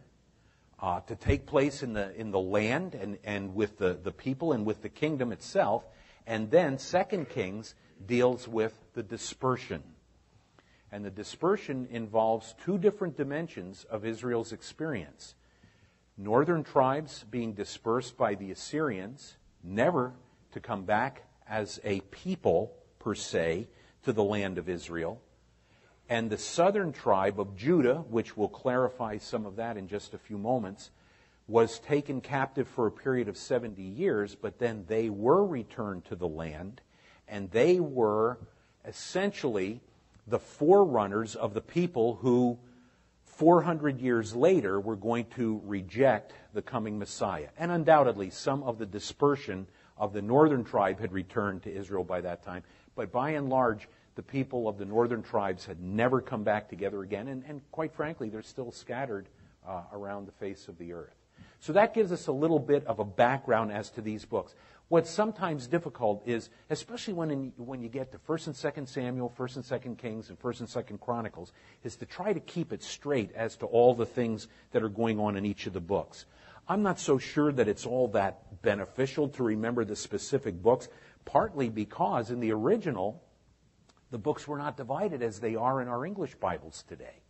uh, 0.79 0.99
to 1.01 1.15
take 1.15 1.45
place 1.45 1.83
in 1.83 1.93
the, 1.93 2.13
in 2.19 2.31
the 2.31 2.39
land 2.39 2.95
and, 2.95 3.17
and 3.23 3.55
with 3.55 3.77
the, 3.77 3.97
the 4.01 4.11
people 4.11 4.51
and 4.53 4.65
with 4.65 4.81
the 4.81 4.89
kingdom 4.89 5.31
itself. 5.31 5.85
And 6.27 6.49
then 6.51 6.77
Second 6.77 7.29
Kings 7.29 7.75
deals 8.05 8.47
with 8.47 8.73
the 8.93 9.03
dispersion. 9.03 9.83
And 10.93 11.03
the 11.03 11.09
dispersion 11.09 11.87
involves 11.89 12.53
two 12.63 12.77
different 12.77 13.17
dimensions 13.17 13.83
of 13.89 14.05
Israel's 14.05 14.53
experience. 14.53 15.33
Northern 16.19 16.63
tribes 16.63 17.25
being 17.31 17.53
dispersed 17.53 18.15
by 18.15 18.35
the 18.35 18.51
Assyrians, 18.51 19.37
never 19.63 20.13
to 20.51 20.59
come 20.59 20.83
back 20.83 21.23
as 21.49 21.79
a 21.83 22.01
people 22.11 22.75
per 22.99 23.15
se 23.15 23.67
to 24.03 24.13
the 24.13 24.23
land 24.23 24.59
of 24.59 24.69
Israel. 24.69 25.19
And 26.09 26.29
the 26.29 26.37
southern 26.37 26.91
tribe 26.93 27.39
of 27.39 27.57
Judah, 27.57 28.03
which 28.07 28.37
will 28.37 28.47
clarify 28.47 29.17
some 29.17 29.47
of 29.47 29.55
that 29.55 29.77
in 29.77 29.87
just 29.87 30.13
a 30.13 30.19
few 30.19 30.37
moments, 30.37 30.91
was 31.47 31.79
taken 31.79 32.21
captive 32.21 32.67
for 32.67 32.85
a 32.85 32.91
period 32.91 33.27
of 33.27 33.35
70 33.35 33.81
years, 33.81 34.35
but 34.35 34.59
then 34.59 34.85
they 34.87 35.09
were 35.09 35.43
returned 35.43 36.05
to 36.05 36.15
the 36.15 36.27
land, 36.27 36.81
and 37.27 37.49
they 37.49 37.79
were 37.79 38.37
essentially 38.85 39.81
the 40.27 40.39
forerunners 40.39 41.35
of 41.35 41.53
the 41.53 41.61
people 41.61 42.15
who 42.15 42.57
400 43.23 43.99
years 43.99 44.35
later 44.35 44.79
were 44.79 44.95
going 44.95 45.25
to 45.35 45.61
reject 45.65 46.33
the 46.53 46.61
coming 46.61 46.99
Messiah. 46.99 47.49
And 47.57 47.71
undoubtedly, 47.71 48.29
some 48.29 48.63
of 48.63 48.77
the 48.77 48.85
dispersion 48.85 49.67
of 49.97 50.13
the 50.13 50.21
northern 50.21 50.63
tribe 50.63 50.99
had 50.99 51.11
returned 51.11 51.63
to 51.63 51.75
Israel 51.75 52.03
by 52.03 52.21
that 52.21 52.43
time. 52.43 52.63
But 52.95 53.11
by 53.11 53.31
and 53.31 53.49
large, 53.49 53.87
the 54.15 54.21
people 54.21 54.67
of 54.67 54.77
the 54.77 54.85
northern 54.85 55.23
tribes 55.23 55.65
had 55.65 55.81
never 55.81 56.21
come 56.21 56.43
back 56.43 56.69
together 56.69 57.01
again. 57.01 57.27
And, 57.27 57.43
and 57.47 57.61
quite 57.71 57.93
frankly, 57.93 58.29
they're 58.29 58.43
still 58.43 58.71
scattered 58.71 59.27
uh, 59.67 59.81
around 59.91 60.27
the 60.27 60.31
face 60.33 60.67
of 60.67 60.77
the 60.77 60.93
earth. 60.93 61.15
So 61.59 61.73
that 61.73 61.93
gives 61.93 62.11
us 62.11 62.27
a 62.27 62.31
little 62.31 62.59
bit 62.59 62.85
of 62.85 62.99
a 62.99 63.05
background 63.05 63.71
as 63.71 63.89
to 63.91 64.01
these 64.01 64.25
books. 64.25 64.53
What's 64.93 65.09
sometimes 65.09 65.65
difficult 65.65 66.21
is, 66.27 66.51
especially 66.69 67.15
when, 67.15 67.31
in, 67.31 67.53
when 67.57 67.81
you 67.81 67.89
get 67.89 68.11
to 68.11 68.19
1st 68.19 68.45
and 68.45 68.55
2nd 68.55 68.87
Samuel, 68.87 69.33
1st 69.35 69.55
and 69.55 69.65
2nd 69.65 69.97
Kings, 69.97 70.29
and 70.29 70.39
1st 70.39 70.59
and 70.59 70.69
2nd 70.69 70.99
Chronicles, 70.99 71.51
is 71.83 71.95
to 71.95 72.05
try 72.05 72.31
to 72.31 72.39
keep 72.39 72.71
it 72.71 72.83
straight 72.83 73.31
as 73.33 73.55
to 73.55 73.65
all 73.65 73.95
the 73.95 74.05
things 74.05 74.49
that 74.71 74.83
are 74.83 74.89
going 74.89 75.19
on 75.19 75.35
in 75.35 75.47
each 75.47 75.65
of 75.65 75.73
the 75.73 75.81
books. 75.81 76.25
I'm 76.67 76.83
not 76.83 76.99
so 76.99 77.17
sure 77.17 77.51
that 77.53 77.67
it's 77.67 77.87
all 77.87 78.07
that 78.09 78.61
beneficial 78.61 79.29
to 79.29 79.41
remember 79.41 79.83
the 79.83 79.95
specific 79.95 80.61
books, 80.61 80.89
partly 81.25 81.69
because 81.69 82.29
in 82.29 82.39
the 82.39 82.51
original, 82.51 83.23
the 84.11 84.19
books 84.19 84.47
were 84.47 84.59
not 84.59 84.77
divided 84.77 85.23
as 85.23 85.39
they 85.39 85.55
are 85.55 85.81
in 85.81 85.87
our 85.87 86.05
English 86.05 86.35
Bibles 86.35 86.83
today. 86.87 87.23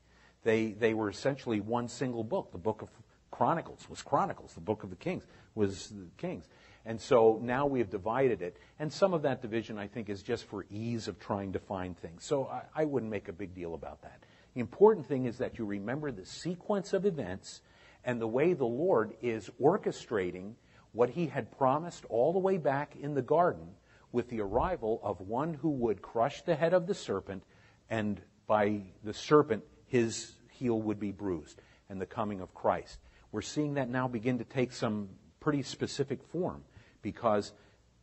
They, 0.44 0.74
they 0.74 0.94
were 0.94 1.10
essentially 1.10 1.62
one 1.62 1.88
single 1.88 2.26
book. 2.26 2.52
The 2.52 2.58
book 2.58 2.82
of 2.82 2.90
Chronicles 3.32 3.90
was 3.90 4.02
Chronicles. 4.02 4.54
The 4.54 4.60
book 4.60 4.84
of 4.84 4.90
the 4.90 4.98
Kings 4.98 5.26
was 5.56 5.88
the 5.88 6.08
Kings. 6.18 6.46
And 6.86 7.00
so 7.00 7.40
now 7.42 7.66
we 7.66 7.80
have 7.80 7.90
divided 7.90 8.42
it. 8.42 8.58
And 8.78 8.92
some 8.92 9.14
of 9.14 9.22
that 9.22 9.42
division, 9.42 9.78
I 9.78 9.88
think, 9.88 10.10
is 10.10 10.22
just 10.22 10.46
for 10.46 10.66
ease 10.70 11.08
of 11.08 11.20
trying 11.20 11.54
to 11.54 11.60
find 11.60 11.98
things. 11.98 12.26
So 12.26 12.48
I, 12.48 12.82
I 12.82 12.86
wouldn't 12.86 13.12
make 13.12 13.30
a 13.30 13.34
big 13.34 13.56
deal 13.56 13.74
about 13.74 14.02
that. 14.02 14.24
The 14.54 14.60
important 14.60 15.08
thing 15.08 15.26
is 15.26 15.38
that 15.38 15.58
you 15.58 15.66
remember 15.66 16.12
the 16.12 16.26
sequence 16.26 16.94
of 16.94 17.06
events 17.06 17.62
and 18.04 18.20
the 18.20 18.28
way 18.28 18.54
the 18.54 18.66
Lord 18.66 19.14
is 19.22 19.50
orchestrating 19.62 20.54
what 20.92 21.10
he 21.10 21.28
had 21.28 21.58
promised 21.58 22.06
all 22.10 22.34
the 22.34 22.40
way 22.40 22.58
back 22.58 22.96
in 23.00 23.14
the 23.14 23.22
garden 23.22 23.68
with 24.12 24.30
the 24.30 24.42
arrival 24.42 25.00
of 25.04 25.22
one 25.22 25.54
who 25.56 25.70
would 25.70 26.02
crush 26.02 26.44
the 26.44 26.56
head 26.56 26.74
of 26.74 26.86
the 26.86 26.94
serpent, 26.94 27.44
and 27.90 28.22
by 28.46 28.82
the 29.04 29.14
serpent, 29.14 29.64
his 29.88 30.34
heel 30.52 30.80
would 30.80 31.00
be 31.00 31.12
bruised, 31.12 31.60
and 31.90 32.00
the 32.00 32.06
coming 32.06 32.42
of 32.42 32.54
Christ. 32.54 33.00
We're 33.32 33.42
seeing 33.42 33.74
that 33.74 33.90
now 33.90 34.08
begin 34.08 34.38
to 34.38 34.44
take 34.44 34.72
some 34.72 35.10
pretty 35.40 35.64
specific 35.64 36.22
form 36.32 36.64
because 37.04 37.54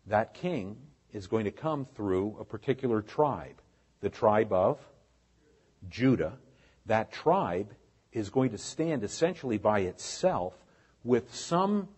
that 0.06 0.34
king 0.34 0.76
is 1.12 1.26
going 1.26 1.44
to 1.44 1.50
come 1.50 1.84
through 1.96 2.36
a 2.38 2.44
particular 2.44 3.02
tribe, 3.02 3.60
the 4.00 4.08
tribe 4.08 4.52
of 4.52 4.78
Judah. 5.88 6.34
That 6.86 7.10
tribe 7.10 7.74
is 8.12 8.30
going 8.30 8.50
to 8.50 8.58
stand 8.58 9.02
essentially 9.02 9.58
by 9.58 9.80
itself 9.80 10.54
with 11.02 11.34
some 11.34 11.88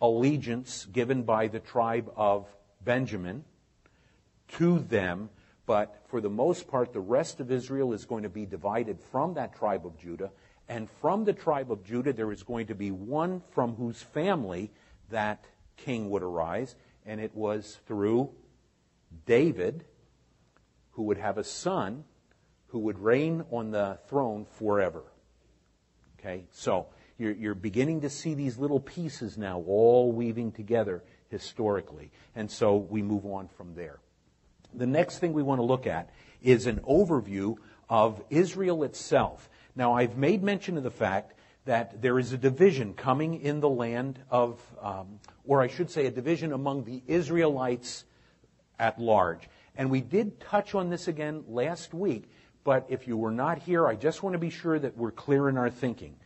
allegiance 0.00 0.86
given 0.86 1.22
by 1.22 1.46
the 1.46 1.60
tribe 1.60 2.10
of 2.16 2.46
Benjamin 2.82 3.44
to 4.52 4.78
them, 4.80 5.28
but 5.66 6.02
for 6.08 6.20
the 6.20 6.30
most 6.30 6.66
part, 6.66 6.92
the 6.92 7.00
rest 7.00 7.38
of 7.38 7.52
Israel 7.52 7.92
is 7.92 8.04
going 8.04 8.24
to 8.24 8.28
be 8.28 8.46
divided 8.46 8.98
from 9.12 9.34
that 9.34 9.54
tribe 9.54 9.86
of 9.86 9.96
Judah. 9.98 10.30
And 10.68 10.88
from 11.00 11.24
the 11.24 11.32
tribe 11.32 11.70
of 11.70 11.84
Judah, 11.84 12.12
there 12.12 12.32
is 12.32 12.42
going 12.42 12.68
to 12.68 12.74
be 12.74 12.90
one 12.90 13.42
from 13.52 13.74
whose 13.74 14.02
family 14.02 14.70
that 15.10 15.44
king 15.84 16.10
would 16.10 16.22
arise, 16.22 16.76
and 17.04 17.20
it 17.20 17.34
was 17.34 17.78
through 17.86 18.30
David, 19.26 19.84
who 20.92 21.04
would 21.04 21.18
have 21.18 21.38
a 21.38 21.44
son 21.44 22.04
who 22.68 22.78
would 22.80 22.98
reign 22.98 23.44
on 23.50 23.70
the 23.70 23.98
throne 24.08 24.46
forever. 24.58 25.02
Okay, 26.18 26.44
so 26.52 26.86
you're, 27.18 27.32
you're 27.32 27.54
beginning 27.54 28.02
to 28.02 28.10
see 28.10 28.34
these 28.34 28.58
little 28.58 28.80
pieces 28.80 29.36
now 29.36 29.62
all 29.66 30.12
weaving 30.12 30.52
together 30.52 31.02
historically. 31.28 32.10
And 32.34 32.50
so 32.50 32.76
we 32.76 33.02
move 33.02 33.26
on 33.26 33.48
from 33.48 33.74
there. 33.74 33.98
The 34.74 34.86
next 34.86 35.18
thing 35.18 35.32
we 35.32 35.42
want 35.42 35.58
to 35.58 35.64
look 35.64 35.86
at 35.86 36.10
is 36.42 36.66
an 36.66 36.80
overview 36.88 37.56
of 37.88 38.22
Israel 38.30 38.84
itself. 38.84 39.48
Now, 39.74 39.94
I've 39.94 40.16
made 40.16 40.42
mention 40.42 40.76
of 40.76 40.82
the 40.82 40.90
fact 40.90 41.34
that 41.64 42.00
there 42.00 42.18
is 42.18 42.32
a 42.32 42.38
division 42.38 42.94
coming 42.94 43.40
in 43.40 43.60
the 43.60 43.68
land 43.68 44.18
of, 44.30 44.60
um, 44.80 45.20
or 45.46 45.60
I 45.60 45.68
should 45.68 45.90
say, 45.90 46.06
a 46.06 46.10
division 46.10 46.52
among 46.52 46.84
the 46.84 47.02
Israelites 47.06 48.04
at 48.78 48.98
large. 48.98 49.48
And 49.76 49.90
we 49.90 50.00
did 50.00 50.40
touch 50.40 50.74
on 50.74 50.90
this 50.90 51.06
again 51.06 51.44
last 51.46 51.92
week, 51.92 52.30
but 52.64 52.86
if 52.88 53.06
you 53.06 53.16
were 53.16 53.30
not 53.30 53.58
here, 53.58 53.86
I 53.86 53.94
just 53.94 54.22
want 54.22 54.34
to 54.34 54.38
be 54.38 54.50
sure 54.50 54.78
that 54.78 54.96
we're 54.96 55.10
clear 55.10 55.48
in 55.48 55.56
our 55.56 55.70
thinking. 55.70 56.16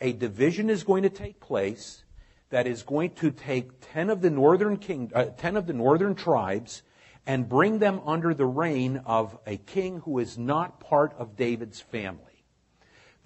A 0.00 0.12
division 0.12 0.70
is 0.70 0.84
going 0.84 1.02
to 1.02 1.10
take 1.10 1.40
place 1.40 2.04
that 2.50 2.66
is 2.66 2.82
going 2.82 3.10
to 3.10 3.30
take 3.30 3.70
10 3.92 4.10
of 4.10 4.22
the 4.22 4.30
northern 4.30 4.78
king, 4.78 5.10
uh, 5.14 5.26
10 5.26 5.56
of 5.56 5.66
the 5.66 5.72
northern 5.72 6.14
tribes 6.14 6.82
and 7.26 7.46
bring 7.46 7.78
them 7.78 8.00
under 8.06 8.32
the 8.32 8.46
reign 8.46 9.02
of 9.04 9.38
a 9.46 9.58
king 9.58 10.00
who 10.00 10.18
is 10.18 10.38
not 10.38 10.80
part 10.80 11.12
of 11.18 11.36
David's 11.36 11.80
family 11.80 12.27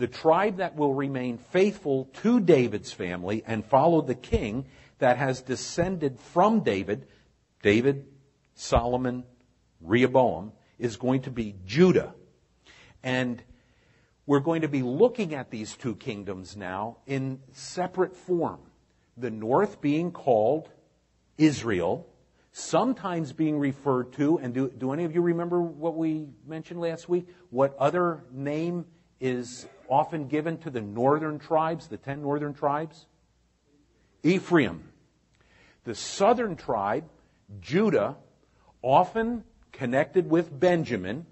the 0.03 0.09
tribe 0.09 0.57
that 0.57 0.75
will 0.75 0.93
remain 0.93 1.39
faithful 1.39 2.07
to 2.13 2.41
David's 2.41 2.91
family 2.91 3.45
and 3.47 3.65
follow 3.65 4.01
the 4.01 4.17
king 4.17 4.67
that 4.99 5.17
has 5.17 5.43
descended 5.43 6.19
from 6.19 6.65
David, 6.65 7.07
David, 7.63 8.05
Solomon, 8.57 9.23
Rehoboam, 9.81 10.51
is 10.77 10.97
going 10.97 11.23
to 11.23 11.31
be 11.31 11.55
Judah. 11.65 12.15
And 13.05 13.45
we're 14.27 14.41
going 14.41 14.63
to 14.63 14.69
be 14.69 14.83
looking 14.83 15.37
at 15.37 15.53
these 15.53 15.77
two 15.77 15.95
kingdoms 15.95 16.57
now 16.57 16.97
in 17.07 17.39
separate 17.53 18.17
form. 18.17 18.59
The 19.17 19.31
north 19.31 19.81
being 19.81 20.11
called 20.11 20.69
Israel, 21.39 22.09
sometimes 22.51 23.33
being 23.33 23.57
referred 23.57 24.13
to, 24.15 24.41
and 24.41 24.53
do, 24.53 24.69
do 24.69 24.91
any 24.91 25.05
of 25.05 25.15
you 25.15 25.21
remember 25.21 25.63
what 25.63 25.95
we 25.95 26.27
mentioned 26.45 26.81
last 26.81 27.09
week? 27.09 27.29
What 27.51 27.77
other 27.79 28.25
name 28.33 28.85
is 29.23 29.67
often 29.88 30.26
given 30.26 30.59
to 30.59 30.69
the 30.69 30.81
northern 30.81 31.38
tribes, 31.38 31.87
the 31.87 31.97
ten 31.97 32.21
northern 32.21 32.52
tribes? 32.52 33.07
Ephraim. 34.25 34.88
The 35.85 35.95
southern 35.95 36.57
tribe, 36.57 37.05
Judah, 37.61 38.17
often 38.83 39.45
connected 39.71 40.29
with 40.29 40.59
Benjamin, 40.59 41.25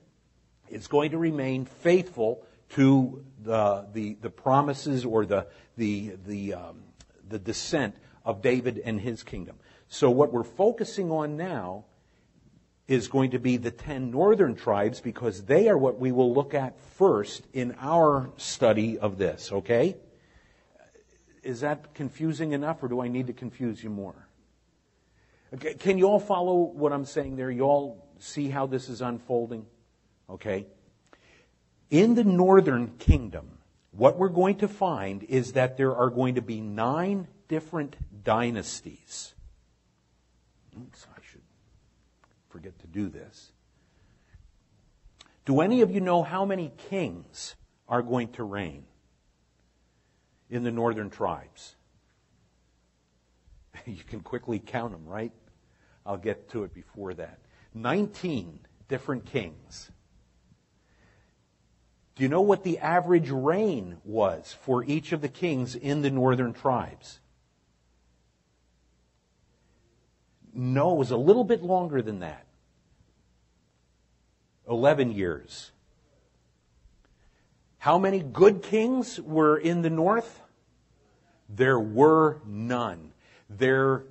is 0.68 0.86
going 0.86 1.10
to 1.10 1.18
remain 1.18 1.64
faithful 1.64 2.46
to 2.70 3.24
the, 3.42 3.86
the, 3.92 4.16
the 4.20 4.30
promises 4.30 5.04
or 5.04 5.26
the, 5.26 5.48
the, 5.76 6.12
the, 6.24 6.54
um, 6.54 6.82
the 7.28 7.40
descent 7.40 7.96
of 8.24 8.40
David 8.40 8.80
and 8.84 9.00
his 9.00 9.24
kingdom. 9.24 9.56
So 9.88 10.10
what 10.10 10.32
we're 10.32 10.44
focusing 10.44 11.10
on 11.10 11.36
now 11.36 11.86
is 12.90 13.06
going 13.06 13.30
to 13.30 13.38
be 13.38 13.56
the 13.56 13.70
ten 13.70 14.10
northern 14.10 14.56
tribes 14.56 15.00
because 15.00 15.44
they 15.44 15.68
are 15.68 15.78
what 15.78 16.00
we 16.00 16.10
will 16.10 16.34
look 16.34 16.54
at 16.54 16.76
first 16.96 17.46
in 17.52 17.72
our 17.80 18.32
study 18.36 18.98
of 18.98 19.16
this, 19.16 19.52
okay? 19.52 19.96
Is 21.44 21.60
that 21.60 21.94
confusing 21.94 22.50
enough 22.50 22.82
or 22.82 22.88
do 22.88 23.00
I 23.00 23.06
need 23.06 23.28
to 23.28 23.32
confuse 23.32 23.84
you 23.84 23.90
more? 23.90 24.26
Okay, 25.54 25.74
can 25.74 25.98
you 25.98 26.06
all 26.06 26.18
follow 26.18 26.56
what 26.56 26.92
I'm 26.92 27.04
saying 27.04 27.36
there? 27.36 27.48
You 27.48 27.62
all 27.62 28.08
see 28.18 28.48
how 28.48 28.66
this 28.66 28.88
is 28.88 29.02
unfolding? 29.02 29.66
Okay? 30.28 30.66
In 31.90 32.16
the 32.16 32.24
northern 32.24 32.88
kingdom, 32.98 33.58
what 33.92 34.18
we're 34.18 34.28
going 34.28 34.56
to 34.56 34.68
find 34.68 35.22
is 35.22 35.52
that 35.52 35.76
there 35.76 35.94
are 35.94 36.10
going 36.10 36.34
to 36.34 36.42
be 36.42 36.60
nine 36.60 37.28
different 37.46 37.94
dynasties. 38.24 39.32
Oops, 40.76 41.06
forget 42.50 42.78
to 42.80 42.86
do 42.86 43.08
this. 43.08 43.52
Do 45.44 45.60
any 45.60 45.80
of 45.80 45.90
you 45.90 46.00
know 46.00 46.22
how 46.22 46.44
many 46.44 46.72
kings 46.88 47.54
are 47.88 48.02
going 48.02 48.28
to 48.32 48.44
reign 48.44 48.84
in 50.48 50.62
the 50.62 50.70
northern 50.70 51.10
tribes? 51.10 51.76
you 53.86 54.02
can 54.04 54.20
quickly 54.20 54.58
count 54.58 54.92
them, 54.92 55.06
right? 55.06 55.32
I'll 56.04 56.18
get 56.18 56.50
to 56.50 56.64
it 56.64 56.74
before 56.74 57.14
that. 57.14 57.38
19 57.74 58.60
different 58.88 59.26
kings. 59.26 59.90
Do 62.16 62.22
you 62.24 62.28
know 62.28 62.40
what 62.40 62.64
the 62.64 62.78
average 62.78 63.30
reign 63.30 63.98
was 64.04 64.54
for 64.60 64.84
each 64.84 65.12
of 65.12 65.20
the 65.20 65.28
kings 65.28 65.74
in 65.74 66.02
the 66.02 66.10
northern 66.10 66.52
tribes? 66.52 67.20
No, 70.52 70.92
it 70.92 70.98
was 70.98 71.10
a 71.10 71.16
little 71.16 71.44
bit 71.44 71.62
longer 71.62 72.02
than 72.02 72.20
that. 72.20 72.44
11 74.68 75.12
years. 75.12 75.72
How 77.78 77.98
many 77.98 78.20
good 78.20 78.62
kings 78.62 79.20
were 79.20 79.56
in 79.56 79.82
the 79.82 79.90
north? 79.90 80.40
There 81.48 81.80
were 81.80 82.40
none. 82.46 83.12
There 83.48 84.04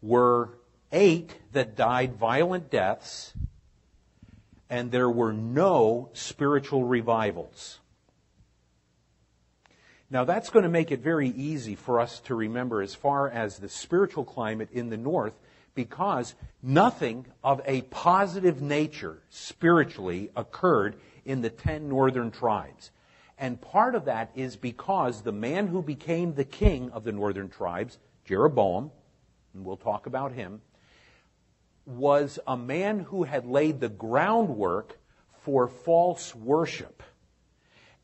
were 0.00 0.58
eight 0.92 1.34
that 1.52 1.76
died 1.76 2.14
violent 2.16 2.70
deaths 2.70 3.34
and 4.68 4.90
there 4.90 5.10
were 5.10 5.32
no 5.32 6.10
spiritual 6.12 6.84
revivals. 6.84 7.78
Now 10.08 10.24
that's 10.24 10.50
going 10.50 10.62
to 10.62 10.68
make 10.68 10.92
it 10.92 11.00
very 11.00 11.28
easy 11.28 11.74
for 11.74 12.00
us 12.00 12.20
to 12.20 12.34
remember 12.34 12.80
as 12.80 12.94
far 12.94 13.28
as 13.28 13.58
the 13.58 13.68
spiritual 13.68 14.24
climate 14.24 14.68
in 14.72 14.88
the 14.88 14.96
north 14.96 15.34
because 15.76 16.34
nothing 16.60 17.26
of 17.44 17.60
a 17.64 17.82
positive 17.82 18.60
nature 18.60 19.22
spiritually 19.30 20.30
occurred 20.34 20.96
in 21.24 21.42
the 21.42 21.50
ten 21.50 21.88
northern 21.88 22.32
tribes. 22.32 22.90
And 23.38 23.60
part 23.60 23.94
of 23.94 24.06
that 24.06 24.32
is 24.34 24.56
because 24.56 25.22
the 25.22 25.30
man 25.30 25.68
who 25.68 25.82
became 25.82 26.34
the 26.34 26.44
king 26.44 26.90
of 26.90 27.04
the 27.04 27.12
northern 27.12 27.48
tribes, 27.48 27.98
Jeroboam, 28.24 28.90
and 29.54 29.64
we'll 29.64 29.76
talk 29.76 30.06
about 30.06 30.32
him, 30.32 30.62
was 31.84 32.40
a 32.46 32.56
man 32.56 33.00
who 33.00 33.22
had 33.22 33.46
laid 33.46 33.78
the 33.78 33.88
groundwork 33.88 34.98
for 35.42 35.68
false 35.68 36.34
worship. 36.34 37.02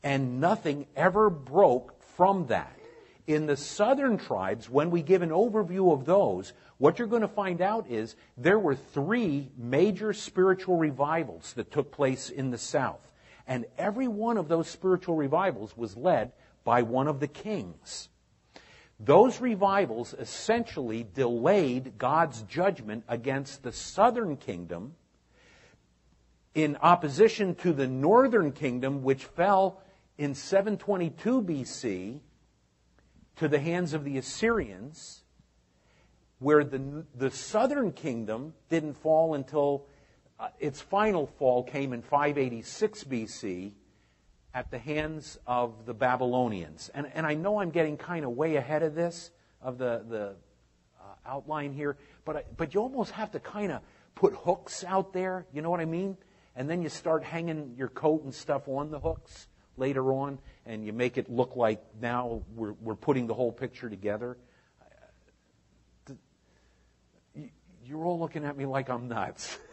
And 0.03 0.39
nothing 0.39 0.85
ever 0.95 1.29
broke 1.29 2.01
from 2.15 2.47
that. 2.47 2.77
In 3.25 3.45
the 3.45 3.55
southern 3.55 4.17
tribes, 4.17 4.69
when 4.69 4.91
we 4.91 5.01
give 5.01 5.21
an 5.21 5.29
overview 5.29 5.93
of 5.93 6.05
those, 6.05 6.53
what 6.77 6.99
you're 6.99 7.07
going 7.07 7.21
to 7.21 7.27
find 7.27 7.61
out 7.61 7.89
is 7.89 8.15
there 8.37 8.59
were 8.59 8.75
three 8.75 9.49
major 9.57 10.11
spiritual 10.11 10.77
revivals 10.77 11.53
that 11.53 11.71
took 11.71 11.91
place 11.91 12.29
in 12.29 12.51
the 12.51 12.57
south. 12.57 13.11
And 13.47 13.65
every 13.77 14.07
one 14.07 14.37
of 14.37 14.47
those 14.47 14.67
spiritual 14.67 15.15
revivals 15.15 15.77
was 15.77 15.95
led 15.95 16.33
by 16.65 16.81
one 16.81 17.07
of 17.07 17.19
the 17.19 17.27
kings. 17.27 18.09
Those 18.99 19.41
revivals 19.41 20.13
essentially 20.13 21.05
delayed 21.13 21.97
God's 21.97 22.41
judgment 22.43 23.03
against 23.07 23.63
the 23.63 23.71
southern 23.71 24.37
kingdom 24.37 24.95
in 26.53 26.77
opposition 26.81 27.55
to 27.55 27.73
the 27.73 27.87
northern 27.87 28.51
kingdom, 28.51 29.03
which 29.03 29.25
fell 29.25 29.81
in 30.17 30.35
722 30.35 31.41
BC 31.41 32.19
to 33.37 33.47
the 33.47 33.59
hands 33.59 33.93
of 33.93 34.03
the 34.03 34.17
Assyrians, 34.17 35.23
where 36.39 36.63
the, 36.63 37.05
the 37.15 37.31
southern 37.31 37.91
kingdom 37.91 38.53
didn't 38.69 38.95
fall 38.95 39.33
until 39.33 39.85
uh, 40.39 40.49
its 40.59 40.81
final 40.81 41.27
fall 41.27 41.63
came 41.63 41.93
in 41.93 42.01
586 42.01 43.03
BC 43.05 43.71
at 44.53 44.69
the 44.69 44.77
hands 44.77 45.39
of 45.47 45.85
the 45.85 45.93
Babylonians. 45.93 46.91
And, 46.93 47.09
and 47.13 47.25
I 47.25 47.33
know 47.33 47.59
I'm 47.59 47.71
getting 47.71 47.97
kind 47.97 48.25
of 48.25 48.31
way 48.31 48.55
ahead 48.55 48.83
of 48.83 48.93
this, 48.93 49.31
of 49.61 49.77
the, 49.77 50.03
the 50.07 50.35
uh, 50.99 51.03
outline 51.25 51.73
here, 51.73 51.97
but, 52.25 52.37
I, 52.37 52.43
but 52.55 52.73
you 52.73 52.81
almost 52.81 53.11
have 53.11 53.31
to 53.31 53.39
kind 53.39 53.71
of 53.71 53.81
put 54.15 54.33
hooks 54.35 54.83
out 54.83 55.13
there, 55.13 55.47
you 55.53 55.61
know 55.61 55.69
what 55.69 55.79
I 55.79 55.85
mean? 55.85 56.17
And 56.55 56.69
then 56.69 56.81
you 56.81 56.89
start 56.89 57.23
hanging 57.23 57.73
your 57.77 57.87
coat 57.87 58.23
and 58.23 58.33
stuff 58.33 58.67
on 58.67 58.91
the 58.91 58.99
hooks 58.99 59.47
later 59.75 60.13
on, 60.13 60.37
and 60.65 60.85
you 60.85 60.93
make 60.93 61.17
it 61.17 61.29
look 61.29 61.55
like 61.55 61.83
now 62.01 62.41
we're, 62.55 62.73
we're 62.73 62.95
putting 62.95 63.27
the 63.27 63.33
whole 63.33 63.51
picture 63.51 63.89
together. 63.89 64.37
You're 67.85 68.05
all 68.05 68.19
looking 68.19 68.45
at 68.45 68.55
me 68.55 68.65
like 68.65 68.89
I'm 68.89 69.09
nuts. 69.09 69.57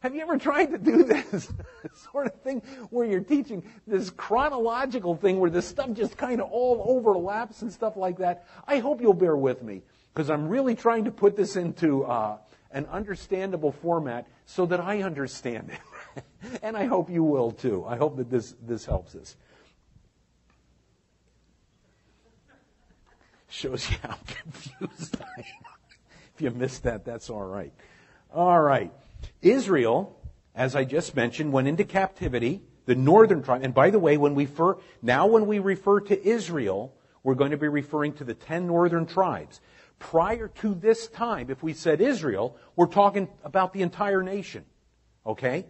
Have 0.00 0.14
you 0.14 0.20
ever 0.20 0.36
tried 0.36 0.66
to 0.66 0.78
do 0.78 1.02
this 1.02 1.50
sort 2.12 2.26
of 2.26 2.40
thing 2.42 2.60
where 2.90 3.06
you're 3.06 3.20
teaching 3.20 3.64
this 3.86 4.10
chronological 4.10 5.16
thing 5.16 5.40
where 5.40 5.50
this 5.50 5.66
stuff 5.66 5.90
just 5.94 6.16
kind 6.16 6.40
of 6.40 6.50
all 6.50 6.82
overlaps 6.86 7.62
and 7.62 7.72
stuff 7.72 7.96
like 7.96 8.18
that? 8.18 8.46
I 8.68 8.78
hope 8.78 9.00
you'll 9.00 9.14
bear 9.14 9.36
with 9.36 9.62
me 9.62 9.82
because 10.14 10.30
I'm 10.30 10.48
really 10.48 10.74
trying 10.74 11.06
to 11.06 11.10
put 11.10 11.34
this 11.34 11.56
into 11.56 12.04
uh, 12.04 12.36
an 12.70 12.86
understandable 12.86 13.72
format 13.72 14.28
so 14.44 14.66
that 14.66 14.80
I 14.80 15.02
understand 15.02 15.70
it. 15.70 15.80
and 16.62 16.76
I 16.76 16.84
hope 16.86 17.10
you 17.10 17.22
will 17.22 17.52
too. 17.52 17.84
I 17.86 17.96
hope 17.96 18.16
that 18.16 18.30
this, 18.30 18.54
this 18.62 18.84
helps 18.84 19.14
us. 19.14 19.36
Shows 23.48 23.90
you 23.90 23.96
how 24.02 24.16
confused 24.26 25.16
I 25.20 25.40
am. 25.40 25.44
If 26.34 26.42
you 26.42 26.50
missed 26.50 26.82
that, 26.82 27.04
that's 27.04 27.30
all 27.30 27.44
right. 27.44 27.72
All 28.34 28.60
right. 28.60 28.92
Israel, 29.40 30.18
as 30.54 30.76
I 30.76 30.84
just 30.84 31.16
mentioned, 31.16 31.52
went 31.52 31.68
into 31.68 31.84
captivity. 31.84 32.62
The 32.84 32.94
northern 32.94 33.42
tribe, 33.42 33.62
and 33.64 33.74
by 33.74 33.90
the 33.90 33.98
way, 33.98 34.16
when 34.16 34.36
we 34.36 34.44
refer, 34.44 34.76
now 35.02 35.26
when 35.26 35.46
we 35.46 35.58
refer 35.58 35.98
to 36.02 36.24
Israel, 36.24 36.94
we're 37.24 37.34
going 37.34 37.50
to 37.50 37.56
be 37.56 37.66
referring 37.66 38.12
to 38.14 38.24
the 38.24 38.34
ten 38.34 38.68
northern 38.68 39.06
tribes. 39.06 39.60
Prior 39.98 40.46
to 40.46 40.74
this 40.74 41.08
time, 41.08 41.50
if 41.50 41.64
we 41.64 41.72
said 41.72 42.00
Israel, 42.00 42.56
we're 42.76 42.86
talking 42.86 43.28
about 43.42 43.72
the 43.72 43.82
entire 43.82 44.22
nation. 44.22 44.64
Okay? 45.26 45.66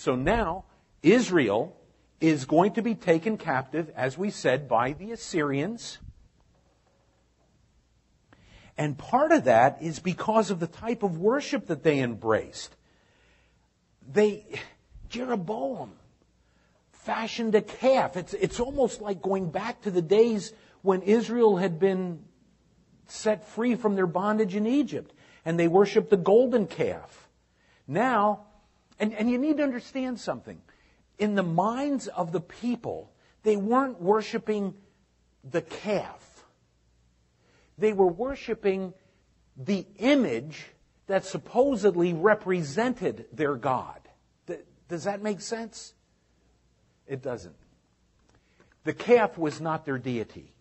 So 0.00 0.14
now, 0.14 0.64
Israel 1.02 1.76
is 2.22 2.46
going 2.46 2.72
to 2.72 2.82
be 2.82 2.94
taken 2.94 3.36
captive, 3.36 3.92
as 3.94 4.16
we 4.16 4.30
said, 4.30 4.66
by 4.66 4.94
the 4.94 5.12
Assyrians. 5.12 5.98
And 8.78 8.96
part 8.96 9.30
of 9.30 9.44
that 9.44 9.82
is 9.82 9.98
because 9.98 10.50
of 10.50 10.58
the 10.58 10.66
type 10.66 11.02
of 11.02 11.18
worship 11.18 11.66
that 11.66 11.82
they 11.82 11.98
embraced 11.98 12.74
they, 14.10 14.46
Jeroboam 15.10 15.92
fashioned 16.92 17.54
a 17.54 17.60
calf. 17.60 18.16
It's, 18.16 18.32
it's 18.32 18.58
almost 18.58 19.02
like 19.02 19.20
going 19.20 19.50
back 19.50 19.82
to 19.82 19.90
the 19.90 20.00
days 20.00 20.54
when 20.80 21.02
Israel 21.02 21.58
had 21.58 21.78
been 21.78 22.24
set 23.06 23.46
free 23.50 23.74
from 23.74 23.96
their 23.96 24.06
bondage 24.06 24.56
in 24.56 24.66
Egypt 24.66 25.12
and 25.44 25.60
they 25.60 25.68
worshiped 25.68 26.08
the 26.08 26.16
golden 26.16 26.66
calf. 26.66 27.28
Now, 27.86 28.46
and, 29.00 29.14
and 29.14 29.30
you 29.30 29.38
need 29.38 29.56
to 29.56 29.62
understand 29.62 30.20
something. 30.20 30.60
In 31.18 31.34
the 31.34 31.42
minds 31.42 32.06
of 32.06 32.30
the 32.30 32.40
people, 32.40 33.10
they 33.42 33.56
weren't 33.56 34.00
worshiping 34.00 34.74
the 35.42 35.62
calf. 35.62 36.44
They 37.78 37.94
were 37.94 38.06
worshiping 38.06 38.92
the 39.56 39.86
image 39.98 40.66
that 41.06 41.24
supposedly 41.24 42.12
represented 42.12 43.26
their 43.32 43.56
God. 43.56 44.00
Does 44.88 45.04
that 45.04 45.22
make 45.22 45.40
sense? 45.40 45.94
It 47.06 47.22
doesn't. 47.22 47.56
The 48.84 48.92
calf 48.92 49.38
was 49.38 49.60
not 49.60 49.84
their 49.84 49.98
deity. 49.98 50.52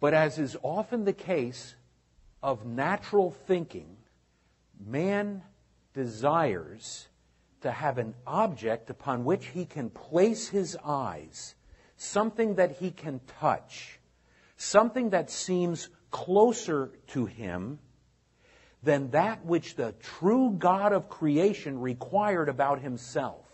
But 0.00 0.14
as 0.14 0.38
is 0.38 0.56
often 0.62 1.04
the 1.04 1.12
case 1.12 1.74
of 2.42 2.64
natural 2.64 3.30
thinking, 3.30 3.96
man 4.84 5.42
desires 5.98 7.08
to 7.62 7.72
have 7.72 7.98
an 7.98 8.14
object 8.24 8.88
upon 8.88 9.24
which 9.24 9.46
he 9.46 9.64
can 9.64 9.90
place 9.90 10.48
his 10.48 10.76
eyes, 10.84 11.56
something 11.96 12.54
that 12.54 12.76
he 12.76 12.92
can 12.92 13.20
touch, 13.40 13.98
something 14.56 15.10
that 15.10 15.28
seems 15.28 15.88
closer 16.12 16.92
to 17.08 17.26
him 17.26 17.80
than 18.84 19.10
that 19.10 19.44
which 19.44 19.74
the 19.74 19.92
true 20.20 20.54
God 20.56 20.92
of 20.92 21.08
creation 21.08 21.80
required 21.80 22.48
about 22.48 22.80
himself. 22.80 23.44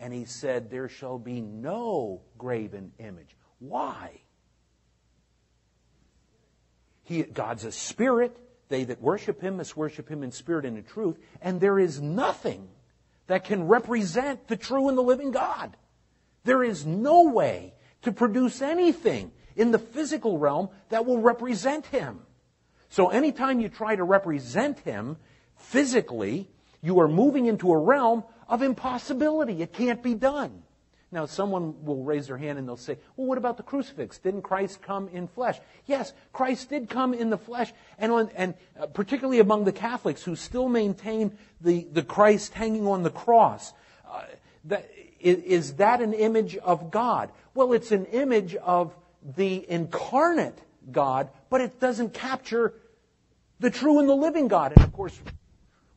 And 0.00 0.12
he 0.12 0.24
said, 0.24 0.68
There 0.68 0.88
shall 0.88 1.20
be 1.20 1.40
no 1.40 2.20
graven 2.36 2.90
image. 2.98 3.36
Why? 3.60 4.22
He, 7.04 7.22
God's 7.22 7.64
a 7.64 7.70
spirit. 7.70 8.36
They 8.68 8.84
that 8.84 9.00
worship 9.00 9.40
him 9.40 9.58
must 9.58 9.76
worship 9.76 10.08
him 10.08 10.22
in 10.22 10.32
spirit 10.32 10.64
and 10.64 10.76
in 10.76 10.84
truth. 10.84 11.18
And 11.40 11.60
there 11.60 11.78
is 11.78 12.00
nothing 12.00 12.68
that 13.26 13.44
can 13.44 13.66
represent 13.68 14.48
the 14.48 14.56
true 14.56 14.88
and 14.88 14.98
the 14.98 15.02
living 15.02 15.30
God. 15.30 15.76
There 16.44 16.62
is 16.62 16.86
no 16.86 17.24
way 17.24 17.74
to 18.02 18.12
produce 18.12 18.62
anything 18.62 19.32
in 19.56 19.70
the 19.70 19.78
physical 19.78 20.38
realm 20.38 20.68
that 20.90 21.06
will 21.06 21.20
represent 21.20 21.86
him. 21.86 22.20
So 22.88 23.08
anytime 23.08 23.60
you 23.60 23.68
try 23.68 23.96
to 23.96 24.04
represent 24.04 24.78
him 24.80 25.16
physically, 25.56 26.48
you 26.82 27.00
are 27.00 27.08
moving 27.08 27.46
into 27.46 27.72
a 27.72 27.78
realm 27.78 28.22
of 28.48 28.62
impossibility. 28.62 29.62
It 29.62 29.72
can't 29.72 30.02
be 30.02 30.14
done. 30.14 30.62
Now, 31.12 31.26
someone 31.26 31.84
will 31.84 32.02
raise 32.02 32.26
their 32.26 32.36
hand 32.36 32.58
and 32.58 32.66
they'll 32.66 32.76
say, 32.76 32.98
well, 33.16 33.28
what 33.28 33.38
about 33.38 33.56
the 33.56 33.62
crucifix? 33.62 34.18
Didn't 34.18 34.42
Christ 34.42 34.82
come 34.82 35.08
in 35.08 35.28
flesh? 35.28 35.58
Yes, 35.86 36.12
Christ 36.32 36.68
did 36.68 36.90
come 36.90 37.14
in 37.14 37.30
the 37.30 37.38
flesh, 37.38 37.72
and, 37.96 38.10
on, 38.10 38.30
and 38.34 38.54
uh, 38.78 38.86
particularly 38.86 39.38
among 39.38 39.64
the 39.64 39.72
Catholics 39.72 40.24
who 40.24 40.34
still 40.34 40.68
maintain 40.68 41.38
the, 41.60 41.86
the 41.92 42.02
Christ 42.02 42.54
hanging 42.54 42.88
on 42.88 43.04
the 43.04 43.10
cross. 43.10 43.72
Uh, 44.08 44.22
that, 44.64 44.90
is, 45.20 45.38
is 45.38 45.74
that 45.74 46.02
an 46.02 46.12
image 46.12 46.56
of 46.56 46.90
God? 46.90 47.30
Well, 47.54 47.72
it's 47.72 47.92
an 47.92 48.06
image 48.06 48.56
of 48.56 48.92
the 49.36 49.64
incarnate 49.70 50.58
God, 50.90 51.30
but 51.50 51.60
it 51.60 51.80
doesn't 51.80 52.14
capture 52.14 52.74
the 53.60 53.70
true 53.70 54.00
and 54.00 54.08
the 54.08 54.14
living 54.14 54.48
God. 54.48 54.72
And 54.72 54.84
of 54.84 54.92
course, 54.92 55.18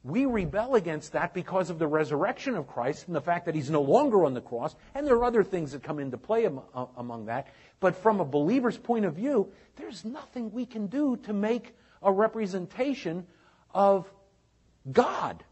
we 0.03 0.25
rebel 0.25 0.75
against 0.75 1.12
that 1.13 1.33
because 1.33 1.69
of 1.69 1.77
the 1.77 1.88
resurrection 1.88 2.55
of 2.55 2.67
Christ 2.67 3.07
and 3.07 3.15
the 3.15 3.21
fact 3.21 3.45
that 3.45 3.55
he's 3.55 3.69
no 3.69 3.81
longer 3.81 4.25
on 4.25 4.33
the 4.33 4.41
cross. 4.41 4.75
And 4.95 5.05
there 5.05 5.15
are 5.15 5.25
other 5.25 5.43
things 5.43 5.73
that 5.73 5.83
come 5.83 5.99
into 5.99 6.17
play 6.17 6.45
uh, 6.45 6.85
among 6.95 7.25
that. 7.25 7.47
But 7.79 7.97
from 7.97 8.21
a 8.21 8.25
believer's 8.25 8.77
point 8.77 9.05
of 9.05 9.15
view, 9.15 9.51
there's 9.75 10.05
nothing 10.05 10.51
we 10.51 10.65
can 10.65 10.88
do 10.88 11.17
to 11.23 11.33
make 11.33 11.75
a 12.01 12.12
representation 12.12 13.27
of 13.73 14.09
God. 14.89 15.43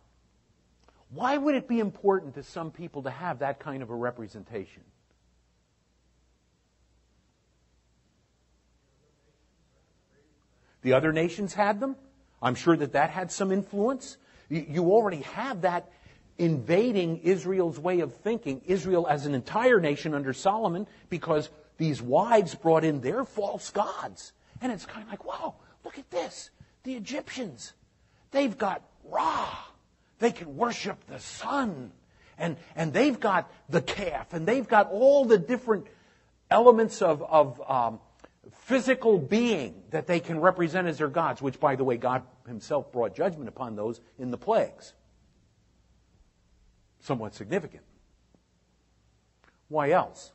Why 1.10 1.38
would 1.38 1.55
it 1.55 1.67
be 1.67 1.79
important 1.79 2.36
to 2.36 2.43
some 2.43 2.71
people 2.71 3.03
to 3.03 3.10
have 3.10 3.39
that 3.39 3.60
kind 3.60 3.83
of 3.83 3.89
a 3.89 3.95
representation? 3.95 4.83
The 10.83 10.93
other 10.93 11.12
nations 11.12 11.53
had 11.53 11.81
them. 11.81 11.97
I'm 12.41 12.55
sure 12.55 12.77
that 12.77 12.93
that 12.93 13.10
had 13.10 13.31
some 13.31 13.51
influence. 13.51 14.17
You 14.49 14.91
already 14.91 15.21
have 15.21 15.62
that 15.62 15.91
invading 16.38 17.21
Israel's 17.23 17.79
way 17.79 17.99
of 18.01 18.13
thinking, 18.15 18.62
Israel 18.65 19.07
as 19.07 19.25
an 19.25 19.33
entire 19.33 19.79
nation 19.79 20.13
under 20.13 20.33
Solomon, 20.33 20.88
because 21.10 21.49
these 21.77 22.01
wives 22.01 22.55
brought 22.55 22.83
in 22.83 23.01
their 23.01 23.25
false 23.25 23.69
gods. 23.71 24.33
And 24.62 24.71
it's 24.71 24.86
kind 24.86 25.03
of 25.03 25.10
like, 25.10 25.25
wow, 25.25 25.55
look 25.83 25.97
at 25.97 26.10
this. 26.10 26.49
The 26.83 26.95
Egyptians, 26.95 27.73
they've 28.31 28.57
got 28.57 28.81
Ra. 29.03 29.47
They 30.19 30.31
can 30.31 30.57
worship 30.57 30.97
the 31.07 31.19
sun. 31.19 31.91
And, 32.38 32.57
and 32.75 32.93
they've 32.93 33.19
got 33.19 33.51
the 33.67 33.81
calf, 33.81 34.33
and 34.33 34.47
they've 34.47 34.67
got 34.67 34.91
all 34.91 35.25
the 35.25 35.39
different 35.39 35.88
elements 36.51 37.01
of, 37.01 37.23
of 37.23 37.60
um, 37.67 37.99
physical 38.62 39.17
being 39.17 39.81
that 39.89 40.05
they 40.05 40.19
can 40.19 40.39
represent 40.39 40.88
as 40.88 40.99
their 40.99 41.07
gods, 41.07 41.41
which, 41.41 41.60
by 41.60 41.75
the 41.75 41.83
way, 41.83 41.97
God 41.97 42.21
Himself 42.47 42.91
brought 42.91 43.15
judgment 43.15 43.49
upon 43.49 43.75
those 43.75 43.99
in 44.17 44.31
the 44.31 44.38
plagues. 44.38 44.93
Somewhat 46.99 47.36
significant. 47.36 47.83
Why 49.67 49.91
else? 49.91 50.31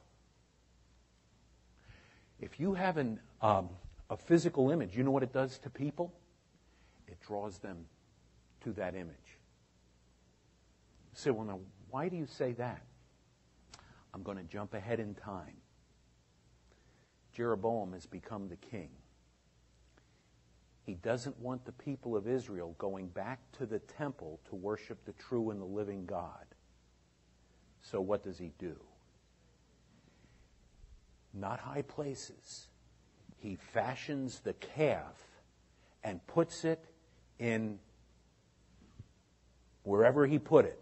If 2.40 2.61
you 2.61 2.75
have 2.75 2.96
an, 2.96 3.18
um, 3.40 3.70
a 4.11 4.16
physical 4.16 4.70
image, 4.70 4.96
you 4.96 5.05
know 5.05 5.11
what 5.11 5.22
it 5.22 5.33
does 5.33 5.59
to 5.61 5.70
people? 5.70 6.12
It 7.09 7.18
draws 7.20 7.59
them 7.59 7.87
to 8.64 8.72
that 8.72 8.94
image. 8.94 9.38
You 11.12 11.14
say, 11.14 11.31
well, 11.31 11.46
now, 11.46 11.61
why 11.90 12.09
do 12.09 12.16
you 12.16 12.27
say 12.27 12.53
that? 12.53 12.83
I'm 14.12 14.22
going 14.22 14.37
to 14.37 14.44
jump 14.44 14.75
ahead 14.75 15.01
in 15.01 15.14
time. 15.14 15.57
Jeroboam 17.33 17.92
has 17.94 18.05
become 18.05 18.48
the 18.48 18.57
king. 18.57 18.90
He 20.93 20.99
doesn't 20.99 21.41
want 21.41 21.65
the 21.65 21.73
people 21.73 22.15
of 22.19 22.29
Israel 22.29 22.77
going 22.77 23.09
back 23.09 23.41
to 23.53 23.65
the 23.65 23.79
temple 23.79 24.41
to 24.51 24.55
worship 24.55 25.03
the 25.07 25.15
true 25.15 25.49
and 25.49 25.59
the 25.59 25.65
living 25.65 26.05
God. 26.05 26.45
So 27.81 28.03
what 28.03 28.23
does 28.23 28.37
he 28.37 28.53
do? 28.59 28.77
Not 31.33 31.61
high 31.61 31.81
places. 31.81 32.67
He 33.39 33.57
fashions 33.57 34.41
the 34.41 34.53
calf 34.53 35.17
and 36.05 36.21
puts 36.27 36.63
it 36.63 36.85
in 37.39 37.79
wherever 39.85 40.27
he 40.27 40.39
put 40.39 40.67
it. 40.67 40.82